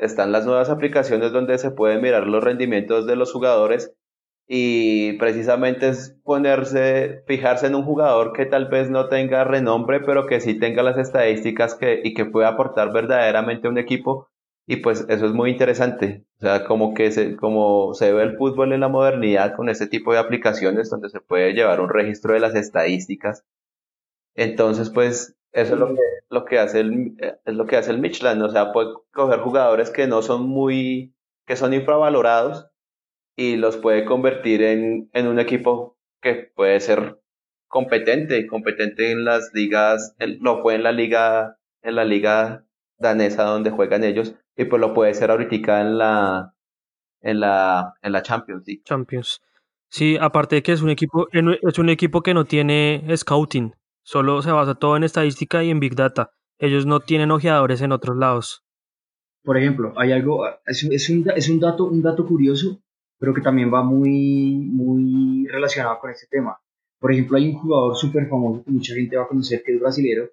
están 0.00 0.32
las 0.32 0.46
nuevas 0.46 0.70
aplicaciones 0.70 1.32
donde 1.32 1.58
se 1.58 1.70
pueden 1.70 2.02
mirar 2.02 2.26
los 2.26 2.42
rendimientos 2.42 3.06
de 3.06 3.16
los 3.16 3.32
jugadores 3.32 3.94
y 4.50 5.12
precisamente 5.18 5.90
es 5.90 6.18
ponerse, 6.24 7.22
fijarse 7.26 7.66
en 7.66 7.74
un 7.74 7.84
jugador 7.84 8.32
que 8.32 8.46
tal 8.46 8.66
vez 8.68 8.88
no 8.88 9.08
tenga 9.08 9.44
renombre, 9.44 10.00
pero 10.00 10.26
que 10.26 10.40
sí 10.40 10.58
tenga 10.58 10.82
las 10.82 10.96
estadísticas 10.96 11.74
que, 11.74 12.00
y 12.02 12.14
que 12.14 12.24
pueda 12.24 12.48
aportar 12.48 12.90
verdaderamente 12.90 13.68
a 13.68 13.70
un 13.70 13.76
equipo. 13.76 14.28
Y 14.66 14.76
pues 14.76 15.04
eso 15.08 15.26
es 15.26 15.32
muy 15.32 15.50
interesante. 15.50 16.24
O 16.38 16.40
sea, 16.40 16.64
como 16.64 16.94
que 16.94 17.10
se, 17.10 17.36
como 17.36 17.92
se 17.92 18.12
ve 18.12 18.22
el 18.22 18.36
fútbol 18.38 18.72
en 18.72 18.80
la 18.80 18.88
modernidad 18.88 19.54
con 19.54 19.68
este 19.68 19.86
tipo 19.86 20.12
de 20.12 20.18
aplicaciones 20.18 20.88
donde 20.88 21.10
se 21.10 21.20
puede 21.20 21.52
llevar 21.52 21.80
un 21.80 21.90
registro 21.90 22.32
de 22.32 22.40
las 22.40 22.54
estadísticas. 22.54 23.44
Entonces, 24.38 24.88
pues, 24.90 25.36
eso 25.52 25.74
es 25.74 25.80
lo 25.80 25.88
que, 25.88 26.00
lo 26.30 26.44
que 26.44 26.58
hace 26.60 26.80
el, 26.80 27.16
es 27.44 27.54
lo 27.54 27.66
que 27.66 27.76
hace 27.76 27.90
el 27.90 27.98
Michelin. 27.98 28.40
O 28.42 28.48
sea, 28.48 28.72
puede 28.72 28.90
coger 29.12 29.40
jugadores 29.40 29.90
que 29.90 30.06
no 30.06 30.22
son 30.22 30.48
muy, 30.48 31.12
que 31.44 31.56
son 31.56 31.74
infravalorados 31.74 32.68
y 33.36 33.56
los 33.56 33.76
puede 33.76 34.04
convertir 34.04 34.62
en, 34.62 35.10
en 35.12 35.26
un 35.26 35.40
equipo 35.40 35.98
que 36.22 36.52
puede 36.54 36.78
ser 36.78 37.20
competente, 37.66 38.46
competente 38.46 39.10
en 39.10 39.24
las 39.24 39.50
ligas, 39.54 40.14
en- 40.20 40.38
lo 40.40 40.62
fue 40.62 40.76
en 40.76 40.84
la 40.84 40.92
liga, 40.92 41.58
en 41.82 41.96
la 41.96 42.04
liga 42.04 42.64
danesa 42.96 43.42
donde 43.42 43.70
juegan 43.70 44.04
ellos, 44.04 44.34
y 44.56 44.66
pues 44.66 44.80
lo 44.80 44.94
puede 44.94 45.14
ser 45.14 45.30
ahorita 45.32 45.80
en 45.80 45.98
la, 45.98 46.54
en 47.22 47.40
la, 47.40 47.94
en 48.02 48.12
la 48.12 48.22
Champions 48.22 48.64
League. 48.66 48.82
Champions. 48.84 49.40
Sí, 49.90 50.16
aparte 50.20 50.56
de 50.56 50.62
que 50.62 50.72
es 50.72 50.82
un 50.82 50.90
equipo, 50.90 51.28
es 51.32 51.78
un 51.78 51.88
equipo 51.88 52.22
que 52.22 52.34
no 52.34 52.44
tiene 52.44 53.04
scouting, 53.16 53.72
solo 54.08 54.40
se 54.40 54.50
basa 54.50 54.74
todo 54.74 54.96
en 54.96 55.04
estadística 55.04 55.62
y 55.62 55.68
en 55.68 55.80
big 55.80 55.94
data. 55.94 56.30
Ellos 56.58 56.86
no 56.86 57.00
tienen 57.00 57.30
ojeadores 57.30 57.82
en 57.82 57.92
otros 57.92 58.16
lados. 58.16 58.64
Por 59.44 59.58
ejemplo, 59.58 59.92
hay 59.96 60.12
algo, 60.12 60.46
es, 60.64 60.82
es 60.82 61.10
un, 61.10 61.30
es 61.36 61.50
un 61.50 61.60
dato, 61.60 61.84
un 61.84 62.00
dato 62.00 62.26
curioso, 62.26 62.80
pero 63.18 63.34
que 63.34 63.42
también 63.42 63.72
va 63.72 63.82
muy, 63.82 64.56
muy 64.56 65.46
relacionado 65.48 65.98
con 65.98 66.10
este 66.10 66.26
tema. 66.26 66.58
Por 66.98 67.12
ejemplo, 67.12 67.36
hay 67.36 67.50
un 67.50 67.58
jugador 67.58 67.96
súper 67.96 68.30
famoso 68.30 68.64
que 68.64 68.70
mucha 68.70 68.94
gente 68.94 69.18
va 69.18 69.24
a 69.24 69.28
conocer, 69.28 69.62
que 69.62 69.74
es 69.74 69.80
brasilero, 69.80 70.30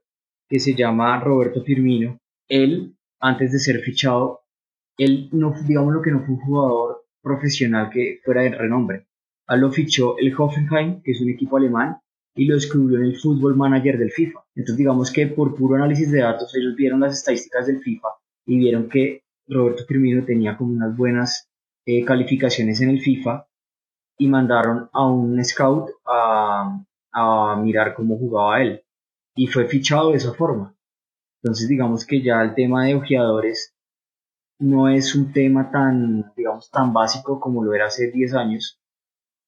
que 0.47 0.61
se 0.61 0.73
llama 0.73 1.19
Roberto 1.19 1.61
Firmino. 1.61 2.17
Él, 2.47 2.95
antes 3.19 3.51
de 3.51 3.59
ser 3.59 3.81
fichado, 3.81 4.39
él 4.97 5.27
no, 5.33 5.53
digamos 5.67 5.93
lo 5.93 6.01
que 6.01 6.11
no 6.11 6.21
fue 6.21 6.35
un 6.35 6.41
jugador 6.41 7.03
profesional 7.21 7.89
que 7.89 8.21
fuera 8.23 8.43
de 8.43 8.55
renombre. 8.55 9.07
A 9.47 9.57
lo 9.57 9.69
fichó 9.69 10.17
el 10.17 10.33
Hoffenheim, 10.33 11.01
que 11.03 11.11
es 11.11 11.19
un 11.19 11.29
equipo 11.29 11.57
alemán, 11.57 11.97
y 12.35 12.45
lo 12.45 12.55
descubrió 12.55 12.99
en 12.99 13.05
el 13.05 13.19
Football 13.19 13.55
Manager 13.55 13.97
del 13.97 14.11
FIFA. 14.11 14.41
Entonces, 14.55 14.77
digamos 14.77 15.11
que 15.11 15.27
por 15.27 15.55
puro 15.55 15.75
análisis 15.75 16.11
de 16.11 16.19
datos, 16.19 16.53
ellos 16.55 16.75
vieron 16.75 16.99
las 16.99 17.13
estadísticas 17.13 17.67
del 17.67 17.81
FIFA 17.81 18.09
y 18.45 18.57
vieron 18.57 18.89
que 18.89 19.23
Roberto 19.47 19.85
Firmino 19.85 20.25
tenía 20.25 20.57
como 20.57 20.73
unas 20.73 20.95
buenas 20.95 21.49
eh, 21.85 22.03
calificaciones 22.03 22.81
en 22.81 22.89
el 22.89 22.99
FIFA 22.99 23.47
y 24.17 24.27
mandaron 24.27 24.89
a 24.91 25.07
un 25.07 25.43
scout 25.43 25.91
a, 26.05 26.83
a 27.11 27.55
mirar 27.61 27.93
cómo 27.95 28.17
jugaba 28.17 28.61
él 28.61 28.83
y 29.35 29.47
fue 29.47 29.65
fichado 29.67 30.11
de 30.11 30.17
esa 30.17 30.33
forma. 30.33 30.75
Entonces 31.41 31.67
digamos 31.67 32.05
que 32.05 32.21
ya 32.21 32.41
el 32.41 32.55
tema 32.55 32.85
de 32.85 32.95
ojeadores 32.95 33.75
no 34.59 34.89
es 34.89 35.15
un 35.15 35.31
tema 35.31 35.69
tan, 35.69 36.33
digamos, 36.35 36.69
tan 36.71 36.93
básico 36.93 37.39
como 37.39 37.63
lo 37.63 37.73
era 37.73 37.87
hace 37.87 38.09
10 38.11 38.33
años, 38.33 38.79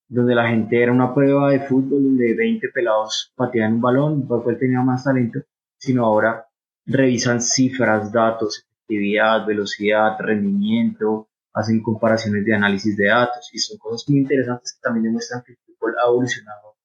donde 0.08 0.36
la 0.36 0.48
gente 0.48 0.82
era 0.82 0.92
una 0.92 1.14
prueba 1.14 1.52
de 1.52 1.60
fútbol 1.60 2.04
donde 2.04 2.34
20 2.34 2.70
pelados 2.70 3.34
patean 3.36 3.74
un 3.74 3.82
balón, 3.82 4.28
cual 4.28 4.58
tenía 4.58 4.82
más 4.82 5.04
talento, 5.04 5.40
sino 5.78 6.06
ahora 6.06 6.48
revisan 6.86 7.42
cifras, 7.42 8.12
datos, 8.12 8.60
efectividad, 8.60 9.46
velocidad, 9.46 10.18
rendimiento, 10.20 11.28
hacen 11.54 11.82
comparaciones 11.82 12.46
de 12.46 12.56
análisis 12.56 12.96
de 12.96 13.08
datos 13.08 13.50
y 13.54 13.60
son 13.60 13.78
cosas 13.78 14.08
muy 14.10 14.20
interesantes 14.20 14.74
que 14.74 14.82
también 14.82 15.06
demuestran 15.06 15.44
que 15.44 15.54
el 15.54 15.58
fútbol 15.66 15.96
ha 15.98 16.08
evolucionado 16.08 16.78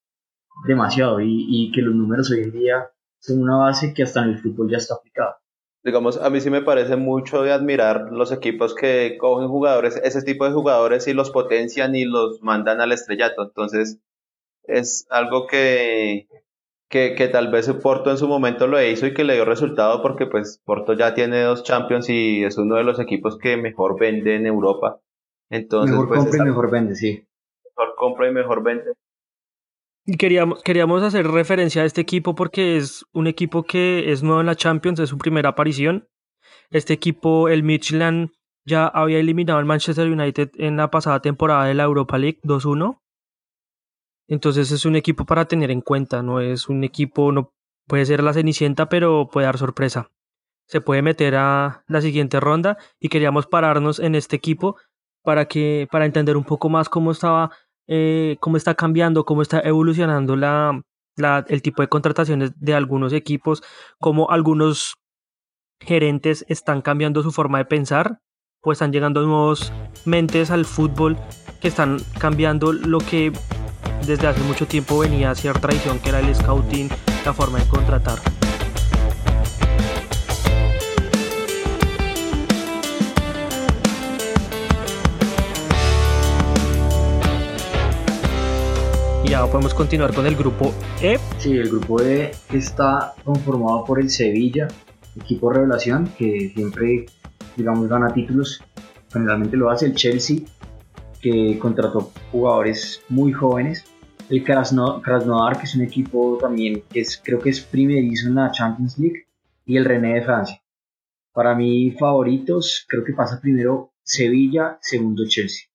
demasiado 0.67 1.21
y, 1.21 1.47
y 1.49 1.73
que 1.73 1.83
los 1.83 1.95
números 1.95 2.31
hoy 2.31 2.43
en 2.43 2.53
día 2.53 2.91
son 3.19 3.43
una 3.43 3.57
base 3.57 3.95
que 3.95 4.03
hasta 4.03 4.23
en 4.23 4.31
el 4.31 4.39
fútbol 4.39 4.71
ya 4.71 4.79
está 4.79 4.95
aplicada. 4.95 5.42
Digamos, 5.85 6.17
a 6.23 6.31
mí 6.31 6.41
sí 6.41 6.49
me 6.49 6.63
parece 6.63 6.97
mucho 6.97 7.43
de 7.43 7.53
admirar 7.53 8.13
los 8.13 8.31
equipos 8.31 8.75
que 8.75 9.17
cogen 9.19 9.49
jugadores, 9.49 9.97
ese 9.97 10.23
tipo 10.23 10.45
de 10.45 10.53
jugadores 10.53 11.09
y 11.09 11.13
los 11.13 11.31
potencian 11.31 11.95
y 11.97 12.05
los 12.05 12.41
mandan 12.41 12.81
al 12.81 12.93
estrellato. 12.93 13.43
Entonces, 13.43 13.99
es 14.65 15.07
algo 15.11 15.47
que, 15.49 16.29
que, 16.89 17.15
que 17.17 17.29
tal 17.29 17.51
vez 17.51 17.69
Porto 17.83 18.11
en 18.11 18.19
su 18.19 18.29
momento 18.29 18.69
lo 18.69 18.81
hizo 18.81 19.07
y 19.07 19.15
que 19.15 19.25
le 19.25 19.35
dio 19.35 19.45
resultado 19.45 20.03
porque 20.03 20.27
pues 20.27 20.61
Porto 20.65 20.93
ya 20.93 21.15
tiene 21.15 21.43
dos 21.43 21.65
Champions 21.65 22.09
y 22.09 22.45
es 22.45 22.59
uno 22.59 22.77
de 22.77 22.85
los 22.85 23.01
equipos 23.01 23.37
que 23.39 23.57
mejor 23.57 23.99
vende 23.99 24.37
en 24.37 24.47
Europa. 24.47 25.01
Entonces, 25.51 25.91
mejor 25.91 26.09
pues 26.09 26.21
compra 26.21 26.39
y 26.39 26.47
mejor 26.47 26.71
vende, 26.71 26.95
sí. 26.95 27.27
mejor 27.65 27.95
compra 27.97 28.29
y 28.29 28.33
mejor 28.33 28.63
vende. 28.63 28.93
Y 30.05 30.17
queríamos, 30.17 30.63
queríamos 30.63 31.03
hacer 31.03 31.29
referencia 31.29 31.83
a 31.83 31.85
este 31.85 32.01
equipo 32.01 32.35
porque 32.35 32.77
es 32.77 33.05
un 33.13 33.29
equipo 33.29 33.63
que 33.63 34.11
es 34.11 34.23
nuevo 34.23 34.41
en 34.41 34.47
la 34.47 34.57
Champions, 34.57 34.99
es 34.99 35.09
su 35.09 35.19
primera 35.19 35.51
aparición. 35.51 36.09
Este 36.71 36.93
equipo, 36.93 37.49
el 37.49 37.63
Michelin, 37.63 38.33
ya 38.65 38.87
había 38.87 39.19
eliminado 39.19 39.59
al 39.59 39.65
Manchester 39.65 40.11
United 40.11 40.51
en 40.57 40.77
la 40.77 40.91
pasada 40.91 41.21
temporada 41.21 41.67
de 41.67 41.75
la 41.75 41.85
Europa 41.85 42.19
League 42.19 42.41
2-1. 42.43 43.01
Entonces 44.29 44.73
es 44.73 44.85
un 44.87 44.97
equipo 44.97 45.25
para 45.25 45.45
tener 45.45 45.71
en 45.71 45.81
cuenta, 45.83 46.23
no 46.23 46.41
es 46.41 46.69
un 46.69 46.83
equipo, 46.85 47.31
no 47.31 47.53
puede 47.87 48.07
ser 48.07 48.23
la 48.23 48.33
cenicienta, 48.33 48.89
pero 48.89 49.29
puede 49.31 49.47
dar 49.47 49.59
sorpresa. 49.59 50.11
Se 50.67 50.81
puede 50.81 51.03
meter 51.03 51.37
a 51.37 51.85
la 51.87 52.01
siguiente 52.01 52.41
ronda 52.41 52.79
y 52.99 53.09
queríamos 53.09 53.47
pararnos 53.47 53.99
en 53.99 54.15
este 54.15 54.37
equipo 54.37 54.77
para 55.23 55.47
que 55.47 55.87
para 55.91 56.07
entender 56.07 56.37
un 56.37 56.45
poco 56.45 56.69
más 56.69 56.89
cómo 56.89 57.13
estaba 57.13 57.51
eh, 57.95 58.39
cómo 58.41 58.57
está 58.57 58.75
cambiando, 58.75 59.27
cómo 59.27 59.43
está 59.43 59.61
evolucionando 59.61 60.33
el 60.33 61.63
tipo 61.63 61.83
de 61.83 61.89
contrataciones 61.89 62.53
de 62.59 62.73
algunos 62.73 63.13
equipos, 63.13 63.63
cómo 64.01 64.31
algunos 64.31 64.95
gerentes 65.79 66.47
están 66.49 66.81
cambiando 66.81 67.23
su 67.23 67.33
forma 67.33 67.59
de 67.59 67.67
pensar, 67.67 68.21
pues 68.63 68.77
están 68.77 68.93
llegando 68.93 69.21
nuevos 69.21 69.75
mentes 70.07 70.51
al 70.51 70.65
fútbol 70.65 71.19
que 71.61 71.69
están 71.69 71.99
cambiando 72.19 72.73
lo 72.73 72.97
que 72.97 73.31
desde 74.07 74.27
hace 74.27 74.41
mucho 74.45 74.67
tiempo 74.67 75.01
venía 75.01 75.31
a 75.31 75.35
ser 75.35 75.59
tradición, 75.61 75.99
que 75.99 76.09
era 76.09 76.21
el 76.21 76.35
scouting, 76.35 76.89
la 77.27 77.35
forma 77.35 77.59
de 77.59 77.69
contratar. 77.69 78.21
Podemos 89.53 89.75
continuar 89.75 90.15
con 90.15 90.27
el 90.27 90.35
grupo 90.35 90.73
E. 91.03 91.19
Sí, 91.39 91.53
el 91.59 91.69
grupo 91.69 92.01
E 92.01 92.33
está 92.55 93.13
conformado 93.23 93.85
por 93.85 94.01
el 94.01 94.09
Sevilla, 94.09 94.67
equipo 95.15 95.53
revelación 95.53 96.11
que 96.17 96.51
siempre, 96.55 97.05
digamos, 97.55 97.87
gana 97.87 98.13
títulos. 98.15 98.63
Generalmente 99.13 99.59
lo 99.59 99.71
hace 99.71 99.85
el 99.87 99.95
Chelsea, 99.95 100.39
que 101.21 101.59
contrató 101.59 102.11
jugadores 102.31 103.03
muy 103.11 103.33
jóvenes. 103.33 103.85
El 104.31 104.43
Krasno- 104.43 105.03
Krasnodar, 105.03 105.59
que 105.59 105.65
es 105.65 105.75
un 105.75 105.83
equipo 105.83 106.39
también 106.41 106.83
que 106.91 107.01
es, 107.01 107.21
creo 107.23 107.39
que 107.39 107.51
es 107.51 107.61
primerizo 107.61 108.29
en 108.29 108.37
la 108.37 108.51
Champions 108.53 108.99
League. 108.99 109.27
Y 109.67 109.77
el 109.77 109.85
René 109.85 110.15
de 110.15 110.23
Francia. 110.23 110.63
Para 111.33 111.55
mí, 111.55 111.93
favoritos, 111.93 112.85
creo 112.89 113.05
que 113.05 113.13
pasa 113.13 113.39
primero 113.41 113.93
Sevilla, 114.03 114.79
segundo 114.81 115.25
Chelsea. 115.29 115.69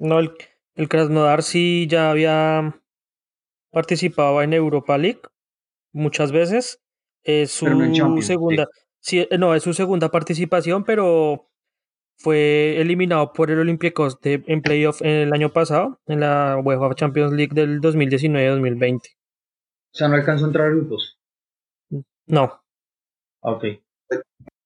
No, 0.00 0.18
el, 0.18 0.32
el 0.74 0.88
Krasnodar 0.88 1.42
sí 1.42 1.86
ya 1.88 2.10
había 2.10 2.80
participado 3.70 4.42
en 4.42 4.52
Europa 4.52 4.98
League 4.98 5.20
muchas 5.92 6.32
veces. 6.32 6.82
Es 7.24 7.52
su 7.52 7.66
segunda, 8.22 8.68
sí. 9.00 9.20
Eh, 9.20 9.38
no, 9.38 9.54
es 9.54 9.62
su 9.62 9.74
segunda 9.74 10.10
participación, 10.10 10.84
pero 10.84 11.48
fue 12.16 12.80
eliminado 12.80 13.32
por 13.32 13.50
el 13.50 13.58
Olympiacos 13.60 14.20
de, 14.20 14.42
en 14.46 14.62
playoff 14.62 15.02
el 15.02 15.32
año 15.32 15.50
pasado, 15.50 16.00
en 16.06 16.20
la 16.20 16.60
UEFA 16.62 16.94
Champions 16.94 17.32
League 17.32 17.54
del 17.54 17.80
2019-2020. 17.80 18.98
O 18.98 19.94
sea, 19.94 20.08
no 20.08 20.14
alcanzó 20.14 20.44
a 20.44 20.48
entrar 20.48 20.66
a 20.66 20.70
grupos. 20.70 21.18
No. 22.26 22.62
Ok. 23.40 23.64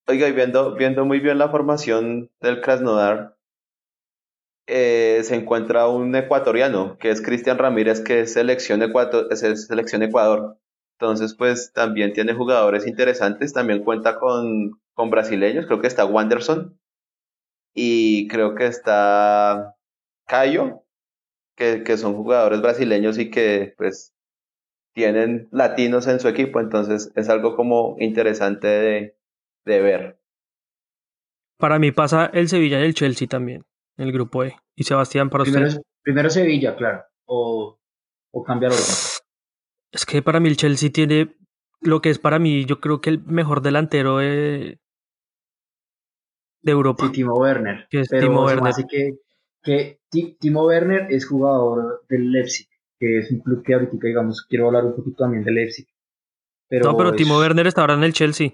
Oiga, 0.08 0.28
y 0.28 0.32
viendo, 0.32 0.74
viendo 0.76 1.04
muy 1.04 1.18
bien 1.18 1.38
la 1.38 1.48
formación 1.48 2.30
del 2.40 2.60
Krasnodar, 2.60 3.36
eh, 4.66 5.20
se 5.22 5.34
encuentra 5.36 5.88
un 5.88 6.14
ecuatoriano, 6.14 6.98
que 6.98 7.10
es 7.10 7.22
Cristian 7.22 7.58
Ramírez, 7.58 8.00
que 8.00 8.20
es 8.20 8.32
selección, 8.32 8.82
Ecuador, 8.82 9.28
selección 9.36 10.02
Ecuador. 10.02 10.58
Entonces, 10.98 11.34
pues 11.34 11.72
también 11.72 12.12
tiene 12.12 12.32
jugadores 12.32 12.86
interesantes, 12.86 13.52
también 13.52 13.84
cuenta 13.84 14.18
con, 14.18 14.80
con 14.94 15.10
brasileños, 15.10 15.66
creo 15.66 15.80
que 15.80 15.86
está 15.86 16.06
Wanderson 16.06 16.78
y 17.74 18.28
creo 18.28 18.54
que 18.54 18.66
está 18.66 19.76
Cayo, 20.26 20.82
que, 21.54 21.84
que 21.84 21.96
son 21.98 22.14
jugadores 22.14 22.62
brasileños 22.62 23.18
y 23.18 23.30
que 23.30 23.74
pues 23.76 24.14
tienen 24.94 25.48
latinos 25.52 26.06
en 26.06 26.18
su 26.18 26.28
equipo, 26.28 26.58
entonces 26.58 27.12
es 27.14 27.28
algo 27.28 27.54
como 27.54 27.96
interesante 27.98 28.66
de, 28.66 29.16
de 29.66 29.80
ver. 29.82 30.18
Para 31.58 31.78
mí 31.78 31.92
pasa 31.92 32.30
el 32.32 32.48
Sevilla 32.48 32.80
y 32.80 32.84
el 32.84 32.94
Chelsea 32.94 33.28
también, 33.28 33.66
el 33.96 34.12
grupo 34.12 34.44
E. 34.44 34.56
Y 34.74 34.84
Sebastián, 34.84 35.30
para 35.30 35.44
primero, 35.44 35.66
usted. 35.68 35.82
Primero 36.02 36.30
Sevilla, 36.30 36.76
claro. 36.76 37.02
O, 37.26 37.78
o 38.32 38.44
cambiar 38.44 38.72
orden. 38.72 38.84
Es 39.92 40.04
que 40.06 40.22
para 40.22 40.40
mí 40.40 40.48
el 40.48 40.56
Chelsea 40.56 40.90
tiene 40.90 41.36
lo 41.80 42.00
que 42.00 42.10
es 42.10 42.18
para 42.18 42.38
mí, 42.38 42.64
yo 42.64 42.80
creo 42.80 43.00
que 43.00 43.10
el 43.10 43.22
mejor 43.24 43.62
delantero 43.62 44.18
de, 44.18 44.78
de 46.62 46.72
Europa. 46.72 47.06
Sí, 47.06 47.12
Timo 47.12 47.34
Werner. 47.38 47.86
Que 47.90 48.00
es 48.00 48.08
pero 48.08 48.28
Timo 48.28 48.44
Werner. 48.44 48.68
hace 48.68 48.84
que, 48.88 49.18
que 49.62 50.00
Ti- 50.10 50.36
Timo 50.40 50.66
Werner 50.66 51.06
es 51.10 51.26
jugador 51.26 52.04
del 52.08 52.30
Leipzig, 52.32 52.68
que 52.98 53.18
es 53.18 53.30
un 53.30 53.40
club 53.40 53.62
que 53.64 53.74
ahorita, 53.74 53.92
digamos, 54.02 54.44
quiero 54.48 54.66
hablar 54.66 54.84
un 54.84 54.96
poquito 54.96 55.16
también 55.24 55.44
del 55.44 55.54
Leipzig. 55.54 55.86
Pero 56.68 56.86
no, 56.86 56.96
pero 56.96 57.10
es- 57.10 57.16
Timo 57.16 57.38
Werner 57.38 57.66
está 57.66 57.82
ahora 57.82 57.94
en 57.94 58.04
el 58.04 58.12
Chelsea. 58.12 58.50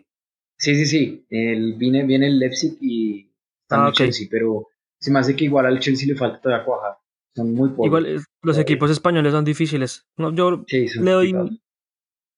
Sí, 0.58 0.74
sí, 0.76 0.86
sí. 0.86 1.26
Él 1.30 1.74
viene, 1.76 2.04
viene 2.04 2.26
el 2.28 2.38
Leipzig 2.38 2.76
y 2.80 3.30
está 3.62 3.76
en 3.76 3.82
Ah, 3.82 3.88
el. 3.88 3.94
Chelsea, 3.94 4.28
pero 4.30 4.68
se 5.02 5.10
me 5.10 5.18
hace 5.18 5.34
que 5.36 5.44
igual 5.44 5.66
al 5.66 5.80
Chelsea 5.80 6.06
le 6.08 6.14
falta 6.14 6.40
todavía 6.40 6.64
cuajar. 6.64 6.96
Son 7.34 7.52
muy 7.52 7.70
pobres. 7.70 7.86
Igual 7.86 8.06
eh, 8.06 8.18
los 8.42 8.56
Eh, 8.58 8.60
equipos 8.60 8.90
españoles 8.90 9.32
son 9.32 9.44
difíciles. 9.44 10.06
No, 10.16 10.32
yo 10.32 10.64
Sí, 10.68 10.86
son 10.88 11.04
le 11.04 11.10
doy. 11.10 11.60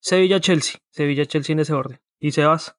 Sevilla-Chelsea. 0.00 0.80
Sevilla-Chelsea 0.90 1.52
en 1.52 1.60
ese 1.60 1.72
orden. 1.74 2.00
¿Y 2.20 2.30
Sebas? 2.32 2.76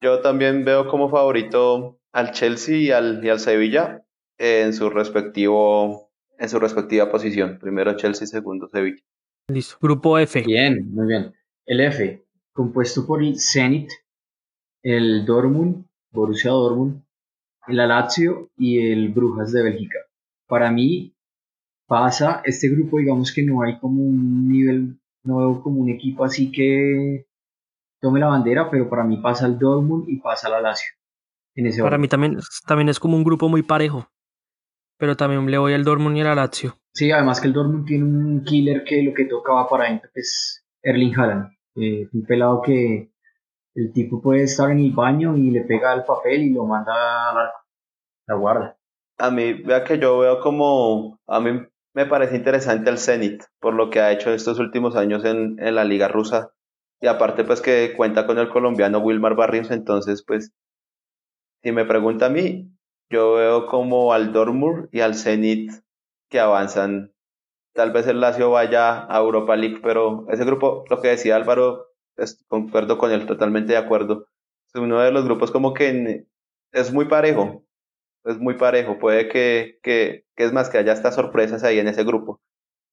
Yo 0.00 0.20
también 0.20 0.64
veo 0.64 0.88
como 0.88 1.10
favorito 1.10 2.00
al 2.12 2.32
Chelsea 2.32 2.76
y 2.76 2.90
al, 2.90 3.24
y 3.24 3.28
al 3.28 3.40
Sevilla 3.40 4.02
en 4.38 4.72
su 4.72 4.88
respectivo, 4.90 6.10
en 6.38 6.48
su 6.48 6.58
respectiva 6.60 7.10
posición. 7.10 7.58
Primero 7.58 7.94
Chelsea, 7.96 8.26
segundo 8.26 8.68
Sevilla. 8.72 9.02
Listo. 9.48 9.76
Grupo 9.80 10.18
F. 10.18 10.42
Bien, 10.42 10.88
muy 10.92 11.08
bien. 11.08 11.34
El 11.66 11.80
F, 11.80 12.24
compuesto 12.52 13.06
por 13.06 13.22
el 13.22 13.38
Zenit, 13.40 13.90
el 14.82 15.24
Dortmund, 15.26 15.84
Borussia 16.10 16.50
Dortmund, 16.52 17.02
el 17.68 17.76
Lazio 17.76 18.50
y 18.56 18.78
el 18.90 19.08
Brujas 19.10 19.52
de 19.52 19.62
Bélgica. 19.62 19.98
Para 20.46 20.70
mí 20.70 21.14
pasa 21.86 22.42
este 22.44 22.68
grupo, 22.68 22.98
digamos 22.98 23.32
que 23.32 23.42
no 23.42 23.62
hay 23.62 23.78
como 23.78 24.02
un 24.02 24.48
nivel, 24.48 24.98
no 25.24 25.38
veo 25.38 25.62
como 25.62 25.80
un 25.80 25.88
equipo 25.88 26.24
así 26.24 26.50
que 26.50 27.26
tome 28.00 28.20
la 28.20 28.26
bandera, 28.28 28.70
pero 28.70 28.88
para 28.88 29.04
mí 29.04 29.16
pasa 29.18 29.46
el 29.46 29.58
Dortmund 29.58 30.08
y 30.08 30.16
pasa 30.16 30.48
la 30.48 30.60
Lazio. 30.60 30.90
En 31.54 31.66
ese 31.66 31.78
Para 31.82 31.94
orden. 31.96 32.00
mí 32.02 32.08
también, 32.08 32.38
también 32.66 32.88
es 32.88 33.00
como 33.00 33.16
un 33.16 33.24
grupo 33.24 33.48
muy 33.48 33.62
parejo. 33.62 34.08
Pero 34.98 35.16
también 35.16 35.48
le 35.50 35.58
voy 35.58 35.74
al 35.74 35.84
Dortmund 35.84 36.16
y 36.16 36.20
al 36.20 36.36
Lazio. 36.36 36.76
Sí, 36.92 37.10
además 37.10 37.40
que 37.40 37.48
el 37.48 37.52
Dortmund 37.52 37.86
tiene 37.86 38.04
un 38.04 38.42
killer 38.44 38.84
que 38.84 39.02
lo 39.02 39.14
que 39.14 39.24
toca 39.26 39.52
va 39.52 39.68
para 39.68 39.84
adentro, 39.84 40.10
que 40.12 40.20
es 40.20 40.64
Erling 40.82 41.14
Haaland. 41.18 41.50
Eh, 41.76 42.08
un 42.12 42.24
pelado 42.26 42.62
que 42.62 43.10
el 43.78 43.92
tipo 43.92 44.20
puede 44.20 44.42
estar 44.42 44.70
en 44.70 44.80
el 44.80 44.92
baño 44.92 45.36
y 45.36 45.50
le 45.50 45.62
pega 45.62 45.94
el 45.94 46.04
papel 46.04 46.42
y 46.42 46.52
lo 46.52 46.64
manda 46.64 47.30
al. 47.30 47.50
La 48.26 48.34
guarda. 48.34 48.76
A 49.18 49.30
mí, 49.30 49.52
vea 49.52 49.84
que 49.84 49.98
yo 49.98 50.18
veo 50.18 50.40
como, 50.40 51.18
a 51.26 51.40
mí 51.40 51.62
me 51.94 52.06
parece 52.06 52.36
interesante 52.36 52.90
el 52.90 52.98
Zenit 52.98 53.42
por 53.58 53.74
lo 53.74 53.88
que 53.88 54.00
ha 54.00 54.12
hecho 54.12 54.32
estos 54.32 54.58
últimos 54.58 54.96
años 54.96 55.24
en, 55.24 55.56
en 55.58 55.74
la 55.74 55.84
liga 55.84 56.08
rusa. 56.08 56.52
Y 57.00 57.06
aparte, 57.06 57.44
pues 57.44 57.60
que 57.60 57.94
cuenta 57.96 58.26
con 58.26 58.38
el 58.38 58.48
colombiano 58.48 58.98
Wilmar 58.98 59.36
Barrios, 59.36 59.70
entonces, 59.70 60.24
pues, 60.26 60.52
si 61.62 61.72
me 61.72 61.84
pregunta 61.84 62.26
a 62.26 62.30
mí, 62.30 62.70
yo 63.10 63.34
veo 63.34 63.66
como 63.66 64.12
al 64.12 64.32
Dortmund 64.32 64.88
y 64.92 65.00
al 65.00 65.14
Zenit 65.14 65.72
que 66.28 66.40
avanzan. 66.40 67.12
Tal 67.74 67.92
vez 67.92 68.06
el 68.08 68.20
Lazio 68.20 68.50
vaya 68.50 69.06
a 69.08 69.18
Europa 69.18 69.56
League, 69.56 69.80
pero 69.82 70.26
ese 70.28 70.44
grupo, 70.44 70.84
lo 70.90 71.00
que 71.00 71.08
decía 71.08 71.36
Álvaro, 71.36 71.86
es, 72.18 72.44
concuerdo 72.48 72.98
con 72.98 73.10
él, 73.12 73.26
totalmente 73.26 73.72
de 73.72 73.78
acuerdo. 73.78 74.26
Es 74.66 74.80
uno 74.80 75.00
de 75.00 75.10
los 75.12 75.24
grupos 75.24 75.50
como 75.50 75.72
que 75.74 75.88
en- 75.88 76.28
es 76.72 76.92
muy 76.92 77.06
parejo, 77.06 77.64
es 78.24 78.38
muy 78.38 78.54
parejo. 78.54 78.98
Puede 78.98 79.28
que, 79.28 79.78
que, 79.82 80.26
que 80.36 80.44
es 80.44 80.52
más 80.52 80.68
que 80.68 80.78
haya 80.78 80.92
hasta 80.92 81.12
sorpresas 81.12 81.64
ahí 81.64 81.78
en 81.78 81.88
ese 81.88 82.04
grupo. 82.04 82.40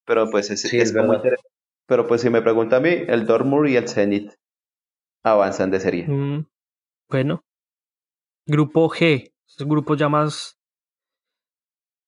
Pero 0.06 0.30
pues 0.30 0.50
es, 0.52 0.62
Sí, 0.62 0.80
es 0.80 0.96
como. 0.96 1.22
Pero 1.88 2.08
pues 2.08 2.22
si 2.22 2.30
me 2.30 2.42
pregunta 2.42 2.78
a 2.78 2.80
mí, 2.80 2.90
el 2.90 3.26
Dortmund 3.26 3.68
y 3.70 3.76
el 3.76 3.88
Zenit 3.90 4.32
avanzan 5.24 5.70
de 5.72 5.80
serie. 5.80 6.08
Mm, 6.08 6.46
bueno. 7.10 7.44
Grupo 8.48 8.90
G. 8.90 9.32
Es 9.48 9.66
grupo 9.68 9.96
ya 9.96 10.10
más, 10.10 10.60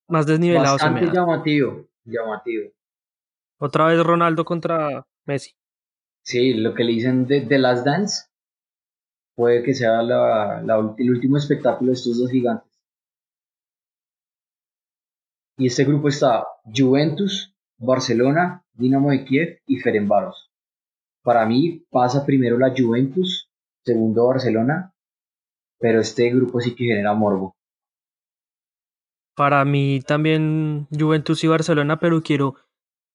más 0.07 0.25
desnivelado. 0.25 0.75
Bastante 0.75 1.05
llamativo. 1.11 1.87
Llamativo. 2.05 2.71
Otra 3.59 3.87
vez 3.87 4.03
Ronaldo 4.03 4.45
contra 4.45 5.05
Messi. 5.25 5.51
Sí, 6.29 6.53
lo 6.55 6.73
que 6.75 6.83
le 6.83 6.91
dicen 6.91 7.25
de 7.25 7.39
The 7.41 7.57
Last 7.57 7.85
Dance 7.85 8.25
puede 9.33 9.63
que 9.63 9.73
sea 9.73 10.01
la, 10.01 10.61
la- 10.61 10.95
el 10.97 11.09
último 11.09 11.37
espectáculo 11.37 11.91
de 11.91 11.95
estos 11.95 12.19
dos 12.19 12.29
gigantes. 12.29 12.69
Y 15.57 15.67
este 15.67 15.85
grupo 15.85 16.09
está 16.09 16.45
Juventus, 16.65 17.55
Barcelona, 17.79 18.63
Dinamo 18.73 19.11
de 19.11 19.23
Kiev 19.23 19.59
y 19.65 19.77
Ferencváros. 19.77 20.51
Para 21.23 21.45
mí 21.45 21.85
pasa 21.89 22.25
primero 22.25 22.57
la 22.57 22.73
Juventus, 22.77 23.49
segundo 23.85 24.27
Barcelona, 24.27 24.93
pero 25.79 26.01
este 26.01 26.29
grupo 26.29 26.59
sí 26.59 26.75
que 26.75 26.85
genera 26.85 27.13
morbo. 27.13 27.55
Para 29.35 29.63
mí 29.65 30.01
también 30.05 30.87
Juventus 30.91 31.43
y 31.43 31.47
Barcelona, 31.47 31.99
pero 31.99 32.21
quiero 32.21 32.55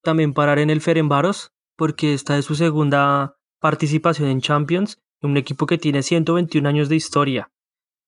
también 0.01 0.33
parar 0.33 0.57
en 0.59 0.69
el 0.71 0.81
Ferencváros 0.81 1.52
porque 1.75 2.13
esta 2.13 2.37
es 2.37 2.45
su 2.45 2.55
segunda 2.55 3.35
participación 3.59 4.29
en 4.29 4.41
Champions, 4.41 5.01
un 5.21 5.37
equipo 5.37 5.65
que 5.65 5.77
tiene 5.77 6.03
121 6.03 6.67
años 6.67 6.89
de 6.89 6.95
historia. 6.95 7.51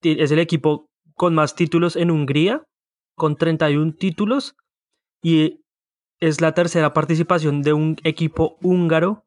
Es 0.02 0.32
el 0.32 0.40
equipo 0.40 0.90
con 1.14 1.34
más 1.34 1.56
títulos 1.56 1.96
en 1.96 2.12
Hungría, 2.12 2.64
con 3.16 3.38
31 3.38 3.94
títulos, 3.94 4.56
y 5.22 5.62
es 6.20 6.42
la 6.42 6.54
tercera 6.54 6.94
participación 6.94 7.62
de 7.62 7.74
un 7.74 7.98
equipo 8.04 8.58
húngaro 8.62 9.26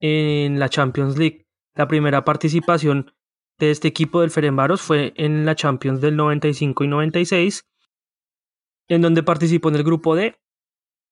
en 0.00 0.58
la 0.58 0.68
Champions 0.68 1.16
League. 1.16 1.46
La 1.74 1.88
primera 1.88 2.24
participación 2.24 3.12
de 3.58 3.70
este 3.70 3.88
equipo 3.88 4.20
del 4.20 4.30
Ferencváros 4.30 4.82
fue 4.82 5.14
en 5.16 5.46
la 5.46 5.54
Champions 5.54 6.00
del 6.00 6.16
95 6.16 6.84
y 6.84 6.88
96 6.88 7.66
en 8.88 9.02
donde 9.02 9.22
participó 9.22 9.68
en 9.68 9.76
el 9.76 9.84
grupo 9.84 10.14
D, 10.14 10.36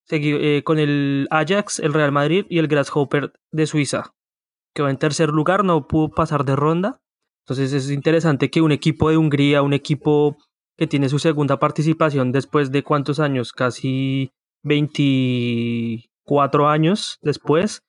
seguido, 0.04 0.38
eh, 0.40 0.62
con 0.64 0.78
el 0.78 1.26
Ajax, 1.30 1.80
el 1.80 1.92
Real 1.92 2.12
Madrid 2.12 2.46
y 2.48 2.58
el 2.58 2.68
Grasshopper 2.68 3.32
de 3.50 3.66
Suiza. 3.66 4.14
Quedó 4.74 4.88
en 4.88 4.98
tercer 4.98 5.30
lugar, 5.30 5.64
no 5.64 5.86
pudo 5.86 6.10
pasar 6.10 6.44
de 6.44 6.56
ronda. 6.56 7.00
Entonces 7.44 7.72
es 7.72 7.90
interesante 7.90 8.50
que 8.50 8.62
un 8.62 8.72
equipo 8.72 9.10
de 9.10 9.16
Hungría, 9.16 9.62
un 9.62 9.74
equipo 9.74 10.36
que 10.76 10.86
tiene 10.86 11.08
su 11.08 11.18
segunda 11.18 11.58
participación 11.58 12.32
después 12.32 12.72
de 12.72 12.82
cuántos 12.82 13.20
años, 13.20 13.52
casi 13.52 14.32
24 14.62 16.68
años 16.68 17.18
después, 17.22 17.84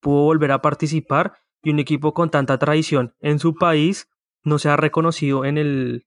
pudo 0.00 0.22
volver 0.22 0.52
a 0.52 0.62
participar 0.62 1.34
y 1.62 1.70
un 1.70 1.78
equipo 1.78 2.14
con 2.14 2.30
tanta 2.30 2.58
tradición 2.58 3.14
en 3.20 3.38
su 3.38 3.54
país 3.54 4.08
no 4.42 4.58
se 4.58 4.70
ha 4.70 4.76
reconocido 4.76 5.44
en 5.44 5.58
el, 5.58 6.06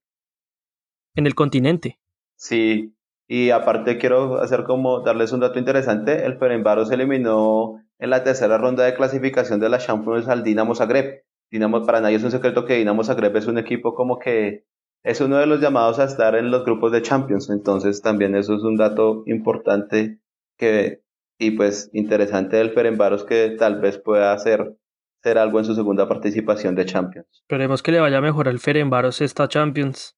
en 1.14 1.26
el 1.26 1.34
continente. 1.34 2.00
Sí, 2.36 2.93
y 3.26 3.50
aparte 3.50 3.98
quiero 3.98 4.38
hacer 4.38 4.64
como 4.64 5.00
darles 5.00 5.32
un 5.32 5.40
dato 5.40 5.58
interesante. 5.58 6.24
El 6.26 6.38
Ferencváros 6.38 6.90
eliminó 6.90 7.80
en 7.98 8.10
la 8.10 8.22
tercera 8.24 8.58
ronda 8.58 8.84
de 8.84 8.94
clasificación 8.94 9.60
de 9.60 9.68
la 9.68 9.78
Champions 9.78 10.28
al 10.28 10.42
Dinamo 10.42 10.74
Zagreb. 10.74 11.24
Dinamo, 11.50 11.84
para 11.86 12.00
nadie 12.00 12.16
es 12.16 12.24
un 12.24 12.30
secreto 12.30 12.64
que 12.64 12.74
Dinamo 12.74 13.04
Zagreb 13.04 13.36
es 13.36 13.46
un 13.46 13.58
equipo 13.58 13.94
como 13.94 14.18
que 14.18 14.64
es 15.04 15.20
uno 15.20 15.36
de 15.36 15.46
los 15.46 15.60
llamados 15.60 15.98
a 15.98 16.04
estar 16.04 16.34
en 16.34 16.50
los 16.50 16.64
grupos 16.64 16.90
de 16.90 17.02
Champions, 17.02 17.50
entonces 17.50 18.00
también 18.00 18.34
eso 18.34 18.54
es 18.54 18.62
un 18.62 18.76
dato 18.76 19.22
importante 19.26 20.18
que 20.56 21.04
y 21.38 21.50
pues 21.52 21.90
interesante 21.92 22.56
del 22.56 22.70
Ferenbaros 22.70 23.24
que 23.24 23.50
tal 23.58 23.80
vez 23.80 23.98
pueda 23.98 24.32
hacer, 24.32 24.76
hacer 25.20 25.38
algo 25.38 25.58
en 25.58 25.64
su 25.64 25.74
segunda 25.74 26.08
participación 26.08 26.74
de 26.74 26.86
Champions. 26.86 27.26
Esperemos 27.32 27.82
que 27.82 27.92
le 27.92 28.00
vaya 28.00 28.20
mejor 28.20 28.48
al 28.48 28.60
Ferenbaros 28.60 29.20
esta 29.20 29.48
Champions. 29.48 30.16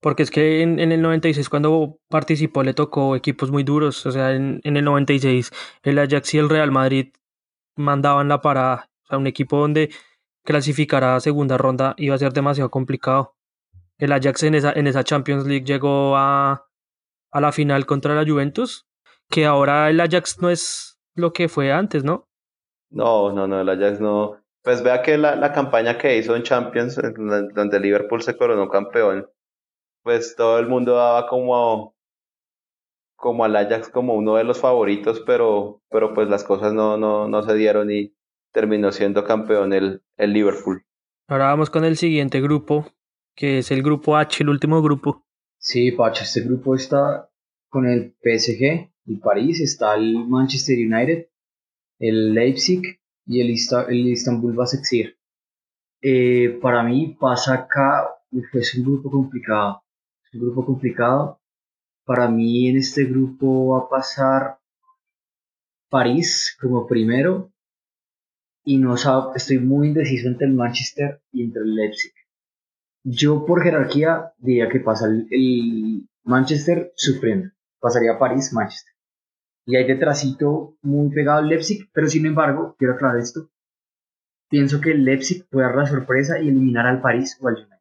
Porque 0.00 0.22
es 0.22 0.30
que 0.30 0.62
en, 0.62 0.78
el 0.78 1.02
96 1.02 1.48
cuando 1.48 1.98
participó 2.08 2.62
le 2.62 2.72
tocó 2.72 3.16
equipos 3.16 3.50
muy 3.50 3.64
duros. 3.64 4.06
O 4.06 4.12
sea, 4.12 4.32
en, 4.32 4.60
en 4.64 4.76
el 4.76 4.84
96 4.84 5.50
el 5.82 5.98
Ajax 5.98 6.34
y 6.34 6.38
el 6.38 6.48
Real 6.48 6.70
Madrid 6.70 7.12
mandaban 7.76 8.28
la 8.28 8.40
parada. 8.40 8.90
O 9.04 9.06
sea, 9.08 9.18
un 9.18 9.26
equipo 9.26 9.58
donde 9.58 9.90
clasificar 10.44 11.04
a 11.04 11.20
segunda 11.20 11.58
ronda 11.58 11.94
iba 11.98 12.14
a 12.14 12.18
ser 12.18 12.32
demasiado 12.32 12.70
complicado. 12.70 13.36
El 13.98 14.12
Ajax 14.12 14.42
en 14.44 14.54
esa, 14.54 14.72
en 14.72 14.86
esa 14.86 15.04
Champions 15.04 15.46
League 15.46 15.66
llegó 15.66 16.16
a, 16.16 16.66
a 17.30 17.40
la 17.40 17.52
final 17.52 17.84
contra 17.84 18.14
la 18.14 18.28
Juventus, 18.28 18.86
que 19.28 19.44
ahora 19.44 19.90
el 19.90 20.00
Ajax 20.00 20.40
no 20.40 20.48
es 20.48 20.98
lo 21.14 21.32
que 21.32 21.48
fue 21.48 21.72
antes, 21.72 22.04
¿no? 22.04 22.28
No, 22.90 23.32
no, 23.32 23.46
no, 23.46 23.60
el 23.60 23.68
Ajax 23.68 24.00
no. 24.00 24.42
Pues 24.62 24.82
vea 24.82 25.02
que 25.02 25.18
la, 25.18 25.36
la 25.36 25.52
campaña 25.52 25.98
que 25.98 26.16
hizo 26.16 26.34
en 26.34 26.42
Champions, 26.42 26.98
donde 27.54 27.80
Liverpool 27.80 28.22
se 28.22 28.36
coronó 28.36 28.68
campeón, 28.68 29.28
pues 30.02 30.34
todo 30.36 30.58
el 30.58 30.68
mundo 30.68 30.94
daba 30.94 31.26
como, 31.26 31.94
como 33.16 33.44
al 33.44 33.56
Ajax 33.56 33.88
como 33.88 34.14
uno 34.14 34.36
de 34.36 34.44
los 34.44 34.60
favoritos, 34.60 35.22
pero, 35.26 35.82
pero 35.90 36.14
pues 36.14 36.28
las 36.28 36.44
cosas 36.44 36.72
no, 36.72 36.96
no, 36.96 37.28
no 37.28 37.42
se 37.42 37.54
dieron 37.54 37.90
y 37.90 38.14
terminó 38.52 38.92
siendo 38.92 39.24
campeón 39.24 39.72
el, 39.72 40.02
el 40.16 40.32
Liverpool. 40.32 40.84
Ahora 41.28 41.46
vamos 41.46 41.70
con 41.70 41.84
el 41.84 41.96
siguiente 41.96 42.40
grupo, 42.40 42.86
que 43.36 43.58
es 43.58 43.70
el 43.70 43.82
grupo 43.82 44.16
H, 44.16 44.42
el 44.42 44.48
último 44.48 44.82
grupo. 44.82 45.24
Sí, 45.58 45.92
Pacho, 45.92 46.24
este 46.24 46.40
grupo 46.40 46.74
está 46.74 47.30
con 47.68 47.86
el 47.86 48.16
PSG, 48.22 48.90
el 49.06 49.20
París, 49.20 49.60
está 49.60 49.94
el 49.94 50.26
Manchester 50.26 50.76
United, 50.76 51.28
el 51.98 52.34
Leipzig 52.34 53.00
y 53.26 53.40
el, 53.40 53.54
el 53.88 54.08
Istanbul 54.08 54.54
Basaksehir. 54.54 55.18
Eh, 56.02 56.58
para 56.62 56.82
mí 56.82 57.16
pasa 57.20 57.54
acá, 57.54 58.08
es 58.54 58.74
un 58.74 58.84
grupo 58.84 59.10
complicado 59.10 59.84
un 60.32 60.40
grupo 60.40 60.64
complicado. 60.64 61.40
Para 62.04 62.28
mí 62.28 62.68
en 62.68 62.78
este 62.78 63.04
grupo 63.04 63.68
va 63.68 63.80
a 63.80 63.88
pasar 63.88 64.58
París 65.88 66.56
como 66.60 66.86
primero 66.86 67.52
y 68.64 68.78
no 68.78 68.94
estoy 68.94 69.58
muy 69.58 69.88
indeciso 69.88 70.28
entre 70.28 70.46
el 70.46 70.54
Manchester 70.54 71.22
y 71.32 71.44
entre 71.44 71.62
el 71.62 71.74
Leipzig. 71.74 72.12
Yo 73.02 73.46
por 73.46 73.62
jerarquía 73.62 74.32
diría 74.38 74.68
que 74.68 74.80
pasa 74.80 75.06
el, 75.06 76.06
Manchester 76.22 76.92
sufriendo, 76.94 77.50
pasaría 77.80 78.18
París, 78.18 78.52
Manchester. 78.52 78.92
Y 79.64 79.76
hay 79.76 79.86
detrásito 79.86 80.76
muy 80.82 81.10
pegado 81.10 81.38
al 81.38 81.48
Leipzig, 81.48 81.88
pero 81.92 82.08
sin 82.08 82.26
embargo, 82.26 82.76
quiero 82.78 82.94
aclarar 82.94 83.18
esto, 83.18 83.50
pienso 84.50 84.80
que 84.80 84.92
el 84.92 85.04
Leipzig 85.04 85.46
puede 85.48 85.66
dar 85.66 85.76
la 85.76 85.86
sorpresa 85.86 86.38
y 86.38 86.48
eliminar 86.48 86.86
al 86.86 87.00
París 87.00 87.38
o 87.40 87.48
al 87.48 87.54
United. 87.54 87.76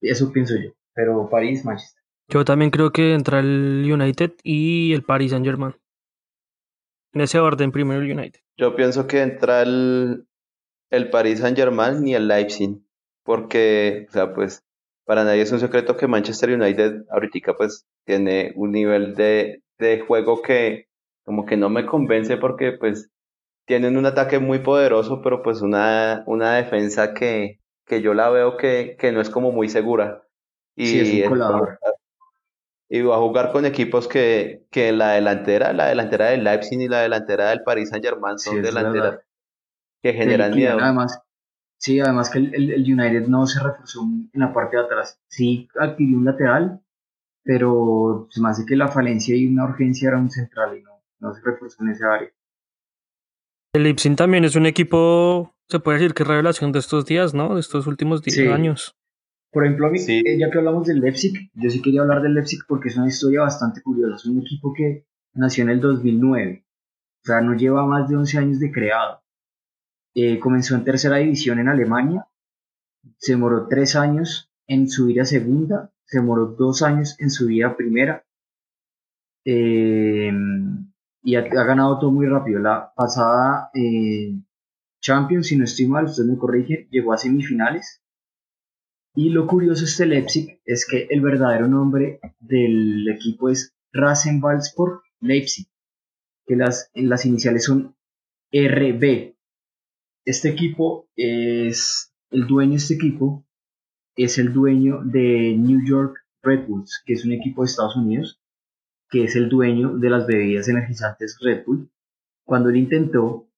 Eso 0.00 0.32
pienso 0.32 0.54
yo 0.56 0.70
pero 0.94 1.28
París, 1.28 1.64
Manchester. 1.64 2.02
Yo 2.28 2.44
también 2.44 2.70
creo 2.70 2.90
que 2.90 3.12
entra 3.12 3.40
el 3.40 3.86
United 3.90 4.32
y 4.42 4.92
el 4.94 5.02
Paris 5.02 5.32
Saint 5.32 5.44
Germain. 5.44 5.74
En 7.12 7.20
ese 7.20 7.38
orden, 7.38 7.70
primero 7.70 8.00
el 8.00 8.10
United. 8.10 8.40
Yo 8.56 8.74
pienso 8.74 9.06
que 9.06 9.22
entra 9.22 9.62
el, 9.62 10.26
el 10.90 11.10
Paris 11.10 11.40
Saint 11.40 11.56
Germain 11.56 12.06
y 12.06 12.14
el 12.14 12.28
Leipzig. 12.28 12.80
Porque, 13.24 14.06
o 14.08 14.12
sea, 14.12 14.34
pues, 14.34 14.64
para 15.04 15.24
nadie 15.24 15.42
es 15.42 15.52
un 15.52 15.60
secreto 15.60 15.96
que 15.96 16.08
Manchester 16.08 16.50
United 16.50 17.04
ahorita 17.10 17.54
pues 17.56 17.86
tiene 18.04 18.52
un 18.56 18.72
nivel 18.72 19.14
de, 19.14 19.62
de 19.78 20.00
juego 20.00 20.42
que 20.42 20.88
como 21.24 21.46
que 21.46 21.56
no 21.56 21.70
me 21.70 21.86
convence 21.86 22.36
porque 22.36 22.72
pues 22.72 23.10
tienen 23.66 23.96
un 23.96 24.06
ataque 24.06 24.38
muy 24.38 24.58
poderoso, 24.58 25.22
pero 25.22 25.42
pues 25.42 25.62
una, 25.62 26.22
una 26.26 26.56
defensa 26.56 27.14
que, 27.14 27.60
que 27.86 28.02
yo 28.02 28.12
la 28.12 28.28
veo 28.28 28.56
que, 28.56 28.96
que 28.98 29.12
no 29.12 29.20
es 29.20 29.30
como 29.30 29.52
muy 29.52 29.68
segura. 29.68 30.23
Y, 30.76 31.22
y 32.88 33.02
va 33.02 33.16
a 33.16 33.18
jugar 33.18 33.50
con 33.52 33.64
equipos 33.64 34.06
que, 34.06 34.66
que 34.70 34.92
la 34.92 35.12
delantera, 35.12 35.72
la 35.72 35.86
delantera 35.86 36.26
del 36.26 36.44
Leipzig 36.44 36.80
y 36.80 36.88
la 36.88 37.00
delantera 37.00 37.50
del 37.50 37.62
Paris 37.62 37.88
Saint 37.88 38.04
Germain 38.04 38.38
son 38.38 38.62
delanteras 38.62 39.20
que 40.02 40.12
generan 40.12 40.54
miedo. 40.54 40.78
Además, 40.80 41.20
sí, 41.78 41.98
además 41.98 42.30
que 42.30 42.38
el, 42.38 42.54
el, 42.54 42.82
United 42.82 43.26
no 43.26 43.46
se 43.46 43.60
reforzó 43.60 44.02
en 44.02 44.40
la 44.40 44.52
parte 44.52 44.76
de 44.76 44.84
atrás. 44.84 45.18
Sí 45.28 45.68
adquirió 45.78 46.18
un 46.18 46.26
lateral, 46.26 46.82
pero 47.42 48.28
se 48.30 48.40
me 48.40 48.50
hace 48.50 48.66
que 48.66 48.76
la 48.76 48.88
falencia 48.88 49.34
y 49.34 49.46
una 49.46 49.64
urgencia 49.64 50.08
era 50.08 50.18
un 50.18 50.30
central 50.30 50.76
y 50.78 50.82
no, 50.82 51.02
no 51.20 51.34
se 51.34 51.40
reforzó 51.42 51.82
en 51.82 51.90
ese 51.90 52.04
área. 52.04 52.30
El 53.72 53.82
Leipzig 53.82 54.14
también 54.14 54.44
es 54.44 54.54
un 54.54 54.66
equipo, 54.66 55.54
se 55.68 55.80
puede 55.80 55.98
decir 55.98 56.14
que 56.14 56.22
es 56.22 56.28
revelación 56.28 56.70
de 56.70 56.78
estos 56.78 57.06
días, 57.06 57.34
¿no? 57.34 57.54
De 57.54 57.60
estos 57.60 57.86
últimos 57.86 58.22
10 58.22 58.52
años. 58.52 58.94
Por 59.54 59.64
ejemplo, 59.64 59.86
a 59.86 59.90
mí, 59.90 60.00
eh, 60.08 60.36
ya 60.36 60.50
que 60.50 60.58
hablamos 60.58 60.84
del 60.88 60.98
Leipzig, 60.98 61.48
yo 61.54 61.70
sí 61.70 61.80
quería 61.80 62.00
hablar 62.00 62.20
del 62.22 62.34
Leipzig 62.34 62.58
porque 62.66 62.88
es 62.88 62.96
una 62.96 63.06
historia 63.06 63.42
bastante 63.42 63.82
curiosa. 63.82 64.16
Es 64.16 64.26
un 64.26 64.40
equipo 64.40 64.74
que 64.74 65.06
nació 65.32 65.62
en 65.62 65.70
el 65.70 65.80
2009, 65.80 66.64
o 66.66 67.24
sea, 67.24 67.40
no 67.40 67.54
lleva 67.54 67.86
más 67.86 68.08
de 68.08 68.16
11 68.16 68.38
años 68.38 68.58
de 68.58 68.72
creado. 68.72 69.22
Eh, 70.16 70.40
comenzó 70.40 70.74
en 70.74 70.82
tercera 70.82 71.18
división 71.18 71.60
en 71.60 71.68
Alemania, 71.68 72.26
se 73.16 73.32
demoró 73.32 73.68
tres 73.68 73.94
años 73.94 74.50
en 74.66 74.88
subir 74.88 75.20
a 75.20 75.24
segunda, 75.24 75.92
se 76.04 76.18
demoró 76.18 76.46
dos 76.46 76.82
años 76.82 77.14
en 77.20 77.30
subir 77.30 77.64
a 77.64 77.76
primera 77.76 78.24
eh, 79.44 80.32
y 81.22 81.36
ha, 81.36 81.42
ganado 81.42 82.00
todo 82.00 82.10
muy 82.10 82.26
rápido. 82.26 82.58
La 82.58 82.92
pasada 82.96 83.70
Champions, 85.00 85.46
si 85.46 85.56
no 85.56 85.64
estoy 85.64 85.86
mal, 85.86 86.06
usted 86.06 86.24
me 86.24 86.38
corrige, 86.38 86.88
llegó 86.90 87.12
a 87.12 87.18
semifinales 87.18 88.03
y 89.14 89.28
lo 89.30 89.46
curioso 89.46 89.82
de 89.82 89.86
este 89.86 90.06
Leipzig 90.06 90.60
es 90.64 90.86
que 90.86 91.06
el 91.08 91.20
verdadero 91.20 91.68
nombre 91.68 92.18
del 92.40 93.08
equipo 93.08 93.48
es 93.48 93.72
Rasenballsport 93.92 95.04
Leipzig, 95.20 95.66
que 96.46 96.56
las, 96.56 96.90
las 96.94 97.24
iniciales 97.24 97.64
son 97.64 97.94
RB. 98.52 99.34
Este 100.24 100.48
equipo 100.48 101.08
es, 101.14 102.12
el 102.30 102.46
dueño 102.46 102.72
de 102.72 102.78
este 102.78 102.94
equipo 102.94 103.46
es 104.16 104.38
el 104.38 104.52
dueño 104.52 105.00
de 105.04 105.54
New 105.56 105.86
York 105.86 106.16
Red 106.42 106.66
Bulls, 106.66 107.02
que 107.06 107.12
es 107.12 107.24
un 107.24 107.32
equipo 107.32 107.62
de 107.62 107.66
Estados 107.66 107.96
Unidos, 107.96 108.40
que 109.08 109.24
es 109.24 109.36
el 109.36 109.48
dueño 109.48 109.96
de 109.96 110.10
las 110.10 110.26
bebidas 110.26 110.68
energizantes 110.68 111.38
Red 111.40 111.64
Bull. 111.64 111.88
Cuando 112.44 112.68
él 112.70 112.76
intentó 112.76 113.48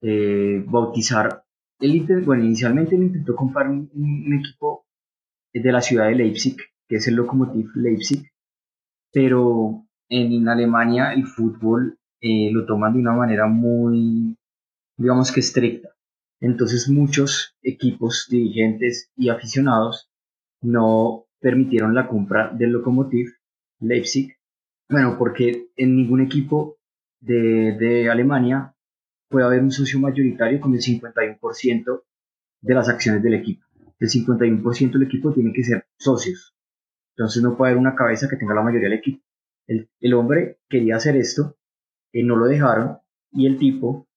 eh, 0.00 0.64
bautizar 0.66 1.39
bueno, 2.24 2.44
inicialmente 2.44 2.94
él 2.94 3.04
intentó 3.04 3.34
comprar 3.34 3.68
un, 3.68 4.38
equipo 4.38 4.84
de 5.52 5.72
la 5.72 5.80
ciudad 5.80 6.08
de 6.08 6.14
Leipzig, 6.14 6.56
que 6.88 6.96
es 6.96 7.08
el 7.08 7.14
Lokomotiv 7.14 7.70
Leipzig, 7.74 8.30
pero 9.12 9.86
en 10.08 10.48
Alemania 10.48 11.12
el 11.12 11.26
fútbol 11.26 11.98
eh, 12.20 12.50
lo 12.52 12.66
toman 12.66 12.92
de 12.92 12.98
una 13.00 13.12
manera 13.12 13.46
muy, 13.46 14.36
digamos 14.96 15.32
que 15.32 15.40
estricta. 15.40 15.88
Entonces 16.40 16.88
muchos 16.88 17.56
equipos, 17.62 18.26
dirigentes 18.30 19.10
y 19.16 19.28
aficionados 19.28 20.10
no 20.62 21.26
permitieron 21.40 21.94
la 21.94 22.06
compra 22.08 22.50
del 22.52 22.72
Lokomotiv 22.72 23.34
Leipzig. 23.80 24.36
Bueno, 24.88 25.16
porque 25.18 25.68
en 25.76 25.96
ningún 25.96 26.20
equipo 26.20 26.76
de 27.20 28.08
Alemania 28.10 28.74
puede 29.30 29.46
haber 29.46 29.62
un 29.62 29.70
socio 29.70 29.98
mayoritario 30.00 30.60
con 30.60 30.74
el 30.74 30.80
51% 30.80 32.02
de 32.62 32.74
las 32.74 32.88
acciones 32.88 33.22
del 33.22 33.34
equipo. 33.34 33.64
El 33.98 34.08
51% 34.08 34.92
del 34.92 35.04
equipo 35.04 35.32
tiene 35.32 35.52
que 35.52 35.62
ser 35.62 35.86
socios. 35.96 36.54
Entonces 37.16 37.42
no 37.42 37.56
puede 37.56 37.70
haber 37.72 37.80
una 37.80 37.94
cabeza 37.94 38.28
que 38.28 38.36
tenga 38.36 38.54
la 38.54 38.62
mayoría 38.62 38.88
del 38.88 38.98
equipo. 38.98 39.22
El, 39.66 40.14
hombre 40.14 40.58
quería 40.68 40.96
hacer 40.96 41.16
esto, 41.16 41.56
y 42.12 42.24
no 42.24 42.34
lo 42.34 42.46
dejaron 42.46 42.98
y 43.30 43.46
el 43.46 43.56
tipo, 43.56 44.08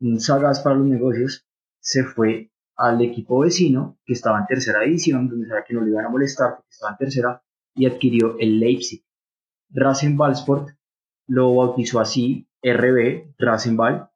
un 0.00 0.18
sagaz 0.18 0.60
para 0.60 0.74
los 0.74 0.86
negocios, 0.86 1.46
se 1.78 2.02
fue 2.02 2.50
al 2.74 3.00
equipo 3.00 3.38
vecino 3.38 4.00
que 4.04 4.14
estaba 4.14 4.40
en 4.40 4.46
tercera 4.46 4.80
división, 4.80 5.28
donde 5.28 5.46
sabía 5.46 5.64
que 5.64 5.74
no 5.74 5.82
le 5.82 5.90
iban 5.90 6.06
a 6.06 6.08
molestar 6.08 6.56
porque 6.56 6.70
estaba 6.70 6.92
en 6.92 6.98
tercera, 6.98 7.42
y 7.76 7.86
adquirió 7.86 8.36
el 8.40 8.58
Leipzig. 8.58 9.04
Rasenballsport 9.70 10.70
lo 11.28 11.54
bautizó 11.54 12.00
así, 12.00 12.48
RB, 12.62 13.34
Rasenball, 13.38 14.10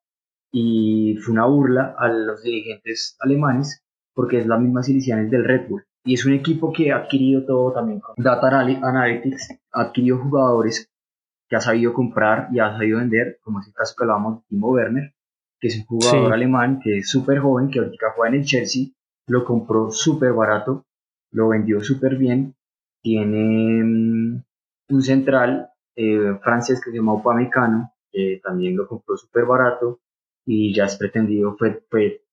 y 0.52 1.16
fue 1.22 1.32
una 1.32 1.46
burla 1.46 1.94
a 1.98 2.08
los 2.08 2.42
dirigentes 2.42 3.16
alemanes 3.20 3.84
porque 4.14 4.38
es 4.38 4.46
las 4.46 4.60
mismas 4.60 4.88
iniciales 4.88 5.30
del 5.30 5.44
Red 5.44 5.68
Bull. 5.68 5.84
Y 6.04 6.14
es 6.14 6.24
un 6.24 6.32
equipo 6.32 6.72
que 6.72 6.92
ha 6.92 6.96
adquirido 6.96 7.44
todo 7.44 7.72
también 7.72 8.00
con 8.00 8.14
Data 8.16 8.48
Analytics, 8.48 9.60
ha 9.72 9.82
adquirido 9.82 10.18
jugadores 10.18 10.90
que 11.48 11.56
ha 11.56 11.60
sabido 11.60 11.92
comprar 11.92 12.48
y 12.52 12.58
ha 12.58 12.72
sabido 12.72 12.98
vender, 12.98 13.38
como 13.42 13.60
es 13.60 13.66
el 13.66 13.74
caso 13.74 13.94
que 13.96 14.04
hablábamos 14.04 14.38
de 14.38 14.44
Timo 14.48 14.70
Werner, 14.70 15.14
que 15.58 15.68
es 15.68 15.76
un 15.78 15.84
jugador 15.84 16.32
alemán 16.32 16.80
que 16.82 16.98
es 16.98 17.10
súper 17.10 17.40
joven, 17.40 17.70
que 17.70 17.80
ahorita 17.80 18.12
juega 18.16 18.34
en 18.34 18.40
el 18.40 18.46
Chelsea, 18.46 18.86
lo 19.26 19.44
compró 19.44 19.90
súper 19.90 20.32
barato, 20.32 20.86
lo 21.32 21.48
vendió 21.48 21.82
súper 21.82 22.16
bien, 22.16 22.54
tiene 23.02 23.84
mm, 23.84 24.42
un 24.90 25.02
central 25.02 25.70
eh, 25.96 26.38
francés 26.42 26.80
que 26.82 26.90
se 26.90 26.96
llama 26.96 27.14
Upamecano, 27.14 27.92
que 28.10 28.40
también 28.42 28.76
lo 28.76 28.86
compró 28.86 29.16
súper 29.16 29.44
barato 29.44 30.00
y 30.52 30.74
ya 30.74 30.86
es 30.86 30.96
pretendido, 30.96 31.56
fue, 31.56 31.84
fue 31.88 32.24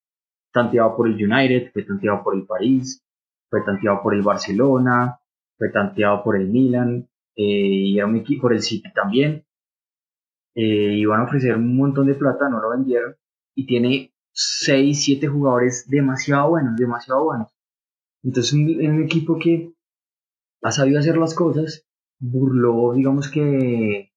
tanteado 0.51 0.95
por 0.97 1.08
el 1.08 1.13
United, 1.13 1.71
fue 1.71 1.84
tanteado 1.84 2.23
por 2.23 2.36
el 2.36 2.47
París, 2.47 3.06
fue 3.47 3.62
tanteado 3.63 4.01
por 4.01 4.15
el 4.15 4.23
Barcelona, 4.23 5.19
fue 5.56 5.69
tanteado 5.69 6.23
por 6.23 6.36
el 6.36 6.47
Milan, 6.47 7.08
eh, 7.36 7.43
y 7.43 7.97
era 7.97 8.08
un 8.08 8.15
equipo 8.15 8.43
por 8.43 8.53
el 8.53 8.63
City 8.63 8.91
también. 8.91 9.45
Eh, 10.56 10.95
iban 10.97 11.21
a 11.21 11.25
ofrecer 11.25 11.56
un 11.56 11.77
montón 11.77 12.08
de 12.08 12.15
plata, 12.15 12.49
no 12.49 12.60
lo 12.60 12.71
vendieron, 12.71 13.15
y 13.53 13.67
tiene 13.67 14.12
6, 14.32 14.99
7 14.99 15.27
jugadores 15.27 15.88
demasiado 15.88 16.49
buenos, 16.49 16.75
demasiado 16.75 17.23
buenos. 17.23 17.56
Entonces, 18.23 18.51
un, 18.53 18.63
un 18.63 19.03
equipo 19.03 19.38
que 19.38 19.73
ha 20.63 20.71
sabido 20.71 20.99
hacer 20.99 21.17
las 21.17 21.36
cosas, 21.36 21.86
burló, 22.17 22.93
digamos 22.93 23.30
que, 23.30 24.12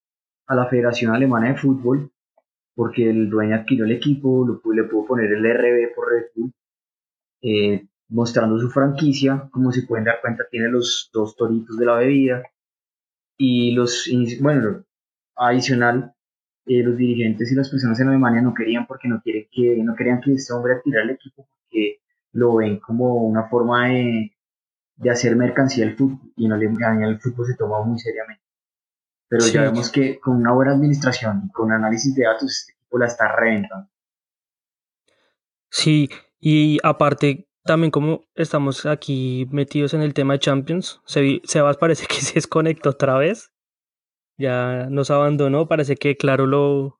a 0.47 0.55
la 0.55 0.65
Federación 0.65 1.13
Alemana 1.13 1.49
de 1.49 1.55
Fútbol, 1.55 2.11
porque 2.81 3.07
el 3.07 3.29
dueño 3.29 3.57
adquirió 3.57 3.85
el 3.85 3.91
equipo, 3.91 4.43
lo, 4.43 4.73
le 4.73 4.85
pudo 4.85 5.05
poner 5.05 5.31
el 5.31 5.43
RB 5.43 5.93
por 5.93 6.09
Red 6.09 6.25
Bull, 6.35 6.51
eh, 7.43 7.85
mostrando 8.09 8.57
su 8.57 8.71
franquicia, 8.71 9.47
como 9.51 9.71
se 9.71 9.83
pueden 9.83 10.05
dar 10.05 10.19
cuenta, 10.19 10.45
tiene 10.49 10.67
los 10.67 11.11
dos 11.13 11.35
toritos 11.35 11.77
de 11.77 11.85
la 11.85 11.97
bebida, 11.97 12.41
y 13.37 13.75
los, 13.75 14.09
bueno, 14.39 14.83
adicional, 15.35 16.15
eh, 16.65 16.81
los 16.81 16.97
dirigentes 16.97 17.51
y 17.51 17.55
las 17.55 17.69
personas 17.69 17.99
en 17.99 18.07
Alemania 18.07 18.41
no 18.41 18.55
querían 18.55 18.87
porque 18.87 19.07
no, 19.07 19.21
quiere 19.21 19.47
que, 19.51 19.77
no 19.83 19.93
querían 19.93 20.19
que 20.19 20.33
este 20.33 20.51
hombre 20.51 20.73
adquiriera 20.73 21.03
el 21.03 21.11
equipo 21.11 21.47
porque 21.47 21.99
lo 22.31 22.55
ven 22.55 22.79
como 22.79 23.13
una 23.27 23.47
forma 23.47 23.89
de, 23.89 24.31
de 24.95 25.09
hacer 25.11 25.35
mercancía 25.35 25.85
al 25.85 25.95
fútbol 25.95 26.33
y 26.35 26.47
no 26.47 26.57
le 26.57 26.65
el 26.65 27.19
fútbol 27.19 27.45
se 27.45 27.55
toma 27.55 27.83
muy 27.83 27.99
seriamente. 27.99 28.40
Pero 29.31 29.47
ya 29.47 29.61
vemos 29.61 29.89
que 29.89 30.19
con 30.19 30.35
una 30.35 30.51
buena 30.51 30.73
administración 30.73 31.43
y 31.45 31.51
con 31.53 31.71
análisis 31.71 32.13
de 32.13 32.25
datos 32.25 32.51
este 32.51 32.73
equipo 32.73 32.97
la 32.97 33.05
está 33.05 33.33
reventando. 33.33 33.89
Sí, 35.69 36.09
y 36.37 36.79
aparte 36.83 37.47
también 37.63 37.91
como 37.91 38.25
estamos 38.35 38.85
aquí 38.85 39.47
metidos 39.49 39.93
en 39.93 40.01
el 40.01 40.13
tema 40.13 40.33
de 40.33 40.39
Champions, 40.39 41.01
Sebas 41.05 41.77
parece 41.77 42.07
que 42.07 42.15
se 42.21 42.33
desconectó 42.33 42.89
otra 42.89 43.17
vez. 43.17 43.53
Ya 44.37 44.87
nos 44.89 45.09
abandonó, 45.11 45.65
parece 45.65 45.95
que 45.95 46.17
claro 46.17 46.45
lo 46.45 46.99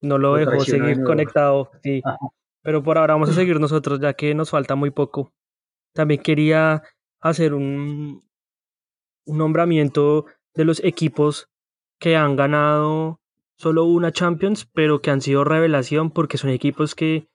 no 0.00 0.16
lo, 0.16 0.36
dejó 0.36 0.58
seguir 0.60 1.04
conectado. 1.04 1.70
Sí. 1.82 2.00
Pero 2.62 2.82
por 2.82 2.96
ahora 2.96 3.12
vamos 3.12 3.28
a 3.28 3.34
seguir 3.34 3.60
nosotros 3.60 4.00
ya 4.00 4.14
que 4.14 4.34
nos 4.34 4.48
falta 4.48 4.74
muy 4.74 4.90
poco. 4.90 5.34
También 5.92 6.22
quería 6.22 6.82
hacer 7.20 7.52
un, 7.52 8.24
un 9.26 9.38
nombramiento 9.38 10.24
de 10.54 10.64
los 10.64 10.82
equipos 10.84 11.48
que 11.98 12.16
han 12.16 12.36
ganado 12.36 13.20
solo 13.56 13.84
una 13.84 14.12
Champions, 14.12 14.66
pero 14.66 15.00
que 15.00 15.10
han 15.10 15.20
sido 15.20 15.44
revelación 15.44 16.10
porque 16.10 16.38
son 16.38 16.50
equipos 16.50 16.94
que 16.94 17.28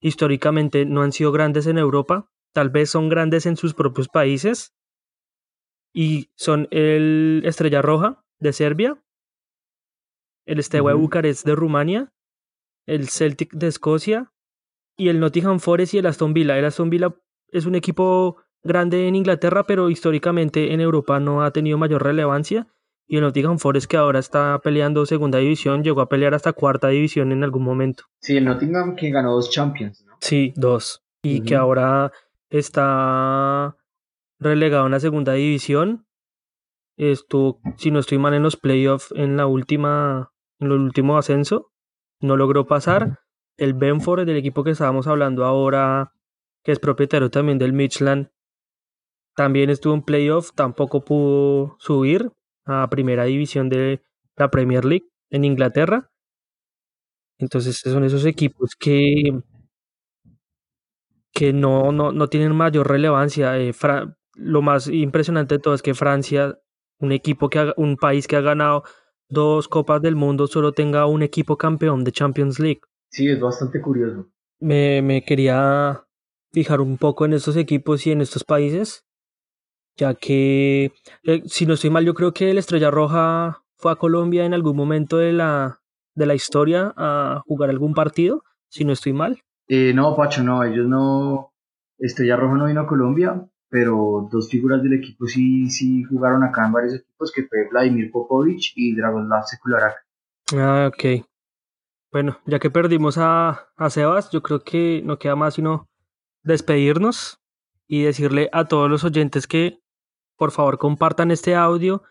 históricamente 0.00 0.84
no 0.84 1.02
han 1.02 1.12
sido 1.12 1.32
grandes 1.32 1.66
en 1.66 1.78
Europa, 1.78 2.30
tal 2.52 2.70
vez 2.70 2.90
son 2.90 3.08
grandes 3.08 3.46
en 3.46 3.56
sus 3.56 3.74
propios 3.74 4.08
países, 4.08 4.74
y 5.92 6.30
son 6.36 6.68
el 6.70 7.42
Estrella 7.44 7.82
Roja 7.82 8.24
de 8.38 8.52
Serbia, 8.52 9.02
el 10.46 10.62
Steaua 10.62 10.94
Bucarest 10.94 11.44
de 11.46 11.54
Rumania, 11.54 12.12
el 12.86 13.08
Celtic 13.08 13.52
de 13.52 13.68
Escocia 13.68 14.32
y 14.96 15.08
el 15.08 15.20
Nottingham 15.20 15.60
Forest 15.60 15.94
y 15.94 15.98
el 15.98 16.06
Aston 16.06 16.34
Villa. 16.34 16.58
El 16.58 16.64
Aston 16.64 16.90
Villa 16.90 17.14
es 17.48 17.66
un 17.66 17.74
equipo 17.74 18.42
grande 18.62 19.08
en 19.08 19.16
Inglaterra, 19.16 19.64
pero 19.64 19.90
históricamente 19.90 20.72
en 20.72 20.80
Europa 20.80 21.20
no 21.20 21.42
ha 21.42 21.50
tenido 21.50 21.78
mayor 21.78 22.02
relevancia. 22.02 22.68
Y 23.06 23.16
el 23.16 23.22
Nottingham 23.22 23.58
Forest, 23.58 23.90
que 23.90 23.96
ahora 23.96 24.20
está 24.20 24.60
peleando 24.62 25.04
segunda 25.04 25.38
división, 25.38 25.82
llegó 25.82 26.00
a 26.00 26.08
pelear 26.08 26.32
hasta 26.34 26.52
cuarta 26.52 26.88
división 26.88 27.32
en 27.32 27.42
algún 27.42 27.64
momento. 27.64 28.04
Sí, 28.20 28.36
el 28.36 28.44
Nottingham 28.44 28.94
que 28.94 29.10
ganó 29.10 29.32
dos 29.32 29.50
Champions, 29.50 30.04
¿no? 30.06 30.16
Sí, 30.20 30.52
dos. 30.54 31.02
Y 31.22 31.42
que 31.42 31.56
ahora 31.56 32.12
está 32.50 33.76
relegado 34.38 34.86
en 34.86 34.92
la 34.92 35.00
segunda 35.00 35.32
división. 35.32 36.06
Estuvo, 36.96 37.60
si 37.76 37.90
no 37.90 37.98
estoy 37.98 38.18
mal, 38.18 38.34
en 38.34 38.42
los 38.42 38.56
playoffs 38.56 39.12
en 39.16 39.36
la 39.36 39.46
última, 39.46 40.32
en 40.60 40.68
el 40.68 40.78
último 40.78 41.18
ascenso. 41.18 41.72
No 42.20 42.36
logró 42.36 42.66
pasar. 42.66 43.18
El 43.56 43.74
Benford, 43.74 44.24
del 44.24 44.36
equipo 44.36 44.62
que 44.62 44.70
estábamos 44.70 45.06
hablando 45.06 45.44
ahora, 45.44 46.12
que 46.62 46.72
es 46.72 46.78
propietario 46.78 47.30
también 47.30 47.58
del 47.58 47.72
Midland, 47.72 48.30
también 49.34 49.70
estuvo 49.70 49.94
en 49.94 50.02
playoff, 50.02 50.52
tampoco 50.54 51.04
pudo 51.04 51.76
subir 51.78 52.30
a 52.64 52.88
primera 52.90 53.24
división 53.24 53.68
de 53.68 54.02
la 54.36 54.50
Premier 54.50 54.84
League 54.84 55.08
en 55.30 55.44
Inglaterra. 55.44 56.10
Entonces 57.38 57.78
son 57.78 58.04
esos 58.04 58.26
equipos 58.26 58.76
que, 58.78 59.40
que 61.32 61.52
no, 61.52 61.90
no, 61.92 62.12
no 62.12 62.28
tienen 62.28 62.54
mayor 62.54 62.88
relevancia. 62.88 63.58
Eh, 63.58 63.72
lo 64.34 64.62
más 64.62 64.88
impresionante 64.88 65.56
de 65.56 65.58
todo 65.60 65.74
es 65.74 65.82
que 65.82 65.94
Francia, 65.94 66.58
un 66.98 67.12
equipo 67.12 67.48
que 67.48 67.72
un 67.76 67.96
país 67.96 68.26
que 68.26 68.36
ha 68.36 68.40
ganado 68.42 68.84
dos 69.28 69.68
copas 69.68 70.02
del 70.02 70.16
mundo, 70.16 70.46
solo 70.48 70.72
tenga 70.72 71.06
un 71.06 71.22
equipo 71.22 71.56
campeón 71.56 72.04
de 72.04 72.12
Champions 72.12 72.58
League. 72.58 72.80
Sí, 73.10 73.28
es 73.28 73.40
bastante 73.40 73.80
curioso. 73.80 74.28
Me, 74.60 75.00
me 75.00 75.24
quería 75.24 76.04
fijar 76.52 76.80
un 76.80 76.98
poco 76.98 77.24
en 77.24 77.32
estos 77.32 77.56
equipos 77.56 78.06
y 78.06 78.12
en 78.12 78.20
estos 78.20 78.44
países 78.44 79.06
ya 80.00 80.14
que, 80.14 80.92
eh, 81.24 81.42
si 81.44 81.66
no 81.66 81.74
estoy 81.74 81.90
mal, 81.90 82.06
yo 82.06 82.14
creo 82.14 82.32
que 82.32 82.50
el 82.50 82.58
Estrella 82.58 82.90
Roja 82.90 83.62
fue 83.76 83.92
a 83.92 83.96
Colombia 83.96 84.46
en 84.46 84.54
algún 84.54 84.74
momento 84.74 85.18
de 85.18 85.32
la, 85.32 85.80
de 86.14 86.26
la 86.26 86.34
historia 86.34 86.94
a 86.96 87.42
jugar 87.46 87.68
algún 87.68 87.92
partido, 87.92 88.42
si 88.68 88.84
no 88.84 88.92
estoy 88.92 89.12
mal. 89.12 89.42
Eh, 89.68 89.92
no, 89.94 90.16
Pacho, 90.16 90.42
no, 90.42 90.64
ellos 90.64 90.88
no, 90.88 91.52
Estrella 91.98 92.36
Roja 92.36 92.56
no 92.56 92.66
vino 92.66 92.80
a 92.80 92.86
Colombia, 92.86 93.46
pero 93.68 94.26
dos 94.32 94.48
figuras 94.48 94.82
del 94.82 94.94
equipo 94.94 95.26
sí, 95.26 95.70
sí 95.70 96.02
jugaron 96.04 96.42
acá 96.44 96.66
en 96.66 96.72
varios 96.72 96.94
equipos, 96.94 97.30
que 97.30 97.46
fue 97.46 97.68
Vladimir 97.70 98.10
Popovich 98.10 98.72
y 98.76 98.96
Dragoslav 98.96 99.44
Sekularak. 99.44 99.96
Ah, 100.56 100.90
ok. 100.90 101.26
Bueno, 102.10 102.38
ya 102.46 102.58
que 102.58 102.70
perdimos 102.70 103.18
a, 103.18 103.68
a 103.76 103.90
Sebas, 103.90 104.30
yo 104.30 104.42
creo 104.42 104.60
que 104.60 105.02
no 105.04 105.18
queda 105.18 105.36
más 105.36 105.54
sino 105.54 105.88
despedirnos 106.42 107.38
y 107.86 108.02
decirle 108.02 108.48
a 108.52 108.64
todos 108.64 108.88
los 108.88 109.04
oyentes 109.04 109.46
que 109.46 109.80
por 110.40 110.52
favor 110.52 110.78
compartan 110.78 111.30
este 111.30 111.54
audio, 111.54 112.02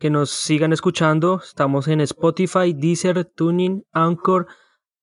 que 0.00 0.10
nos 0.10 0.30
sigan 0.30 0.72
escuchando. 0.72 1.40
Estamos 1.40 1.86
en 1.86 2.00
Spotify, 2.00 2.72
Deezer, 2.74 3.24
Tuning, 3.26 3.84
Anchor, 3.92 4.48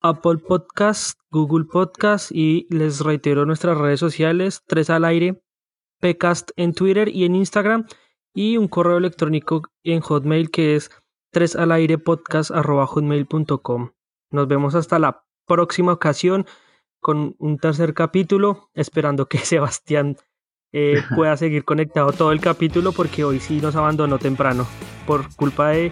Apple 0.01 0.39
Podcast, 0.45 1.17
Google 1.31 1.63
Podcast 1.63 2.29
y 2.33 2.67
les 2.69 2.99
reitero 2.99 3.45
nuestras 3.45 3.77
redes 3.77 4.01
sociales, 4.01 4.63
tres 4.67 4.89
al 4.89 5.05
aire, 5.05 5.41
Pcast 6.01 6.51
en 6.57 6.73
Twitter 6.73 7.07
y 7.07 7.23
en 7.23 7.35
Instagram 7.35 7.87
y 8.33 8.57
un 8.57 8.67
correo 8.67 8.97
electrónico 8.97 9.61
en 9.83 10.01
Hotmail 10.01 10.51
que 10.51 10.75
es 10.75 10.91
tres 11.31 11.55
al 11.55 11.71
aire 11.71 11.97
hotmail.com. 12.05 13.91
Nos 14.29 14.47
vemos 14.49 14.75
hasta 14.75 14.99
la 14.99 15.23
próxima 15.47 15.93
ocasión 15.93 16.45
con 16.99 17.37
un 17.39 17.59
tercer 17.59 17.93
capítulo, 17.93 18.71
esperando 18.73 19.29
que 19.29 19.37
Sebastián 19.45 20.17
eh, 20.73 21.01
pueda 21.15 21.37
seguir 21.37 21.63
conectado 21.63 22.11
todo 22.11 22.31
el 22.31 22.41
capítulo 22.41 22.91
porque 22.91 23.23
hoy 23.23 23.39
sí 23.39 23.59
nos 23.61 23.75
abandonó 23.75 24.19
temprano 24.19 24.67
por 25.05 25.33
culpa 25.35 25.69
de 25.69 25.91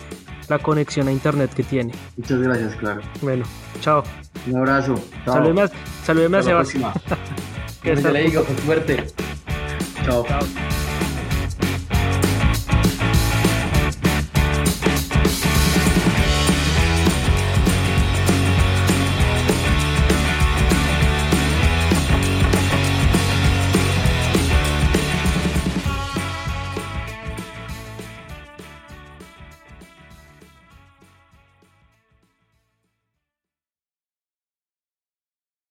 la 0.49 0.59
conexión 0.59 1.07
a 1.07 1.11
internet 1.11 1.53
que 1.53 1.63
tiene. 1.63 1.93
Muchas 2.17 2.41
gracias, 2.41 2.75
claro. 2.75 3.01
Bueno, 3.21 3.45
chao. 3.79 4.03
Un 4.47 4.57
abrazo. 4.57 4.95
Saludeme 5.25 5.61
a, 5.61 5.71
saludeme 6.03 6.37
a 6.37 6.43
Sebastián. 6.43 6.91
que 7.83 7.95
le 7.95 8.23
digo. 8.23 8.45
Chao. 10.03 10.25
chao. 10.27 10.70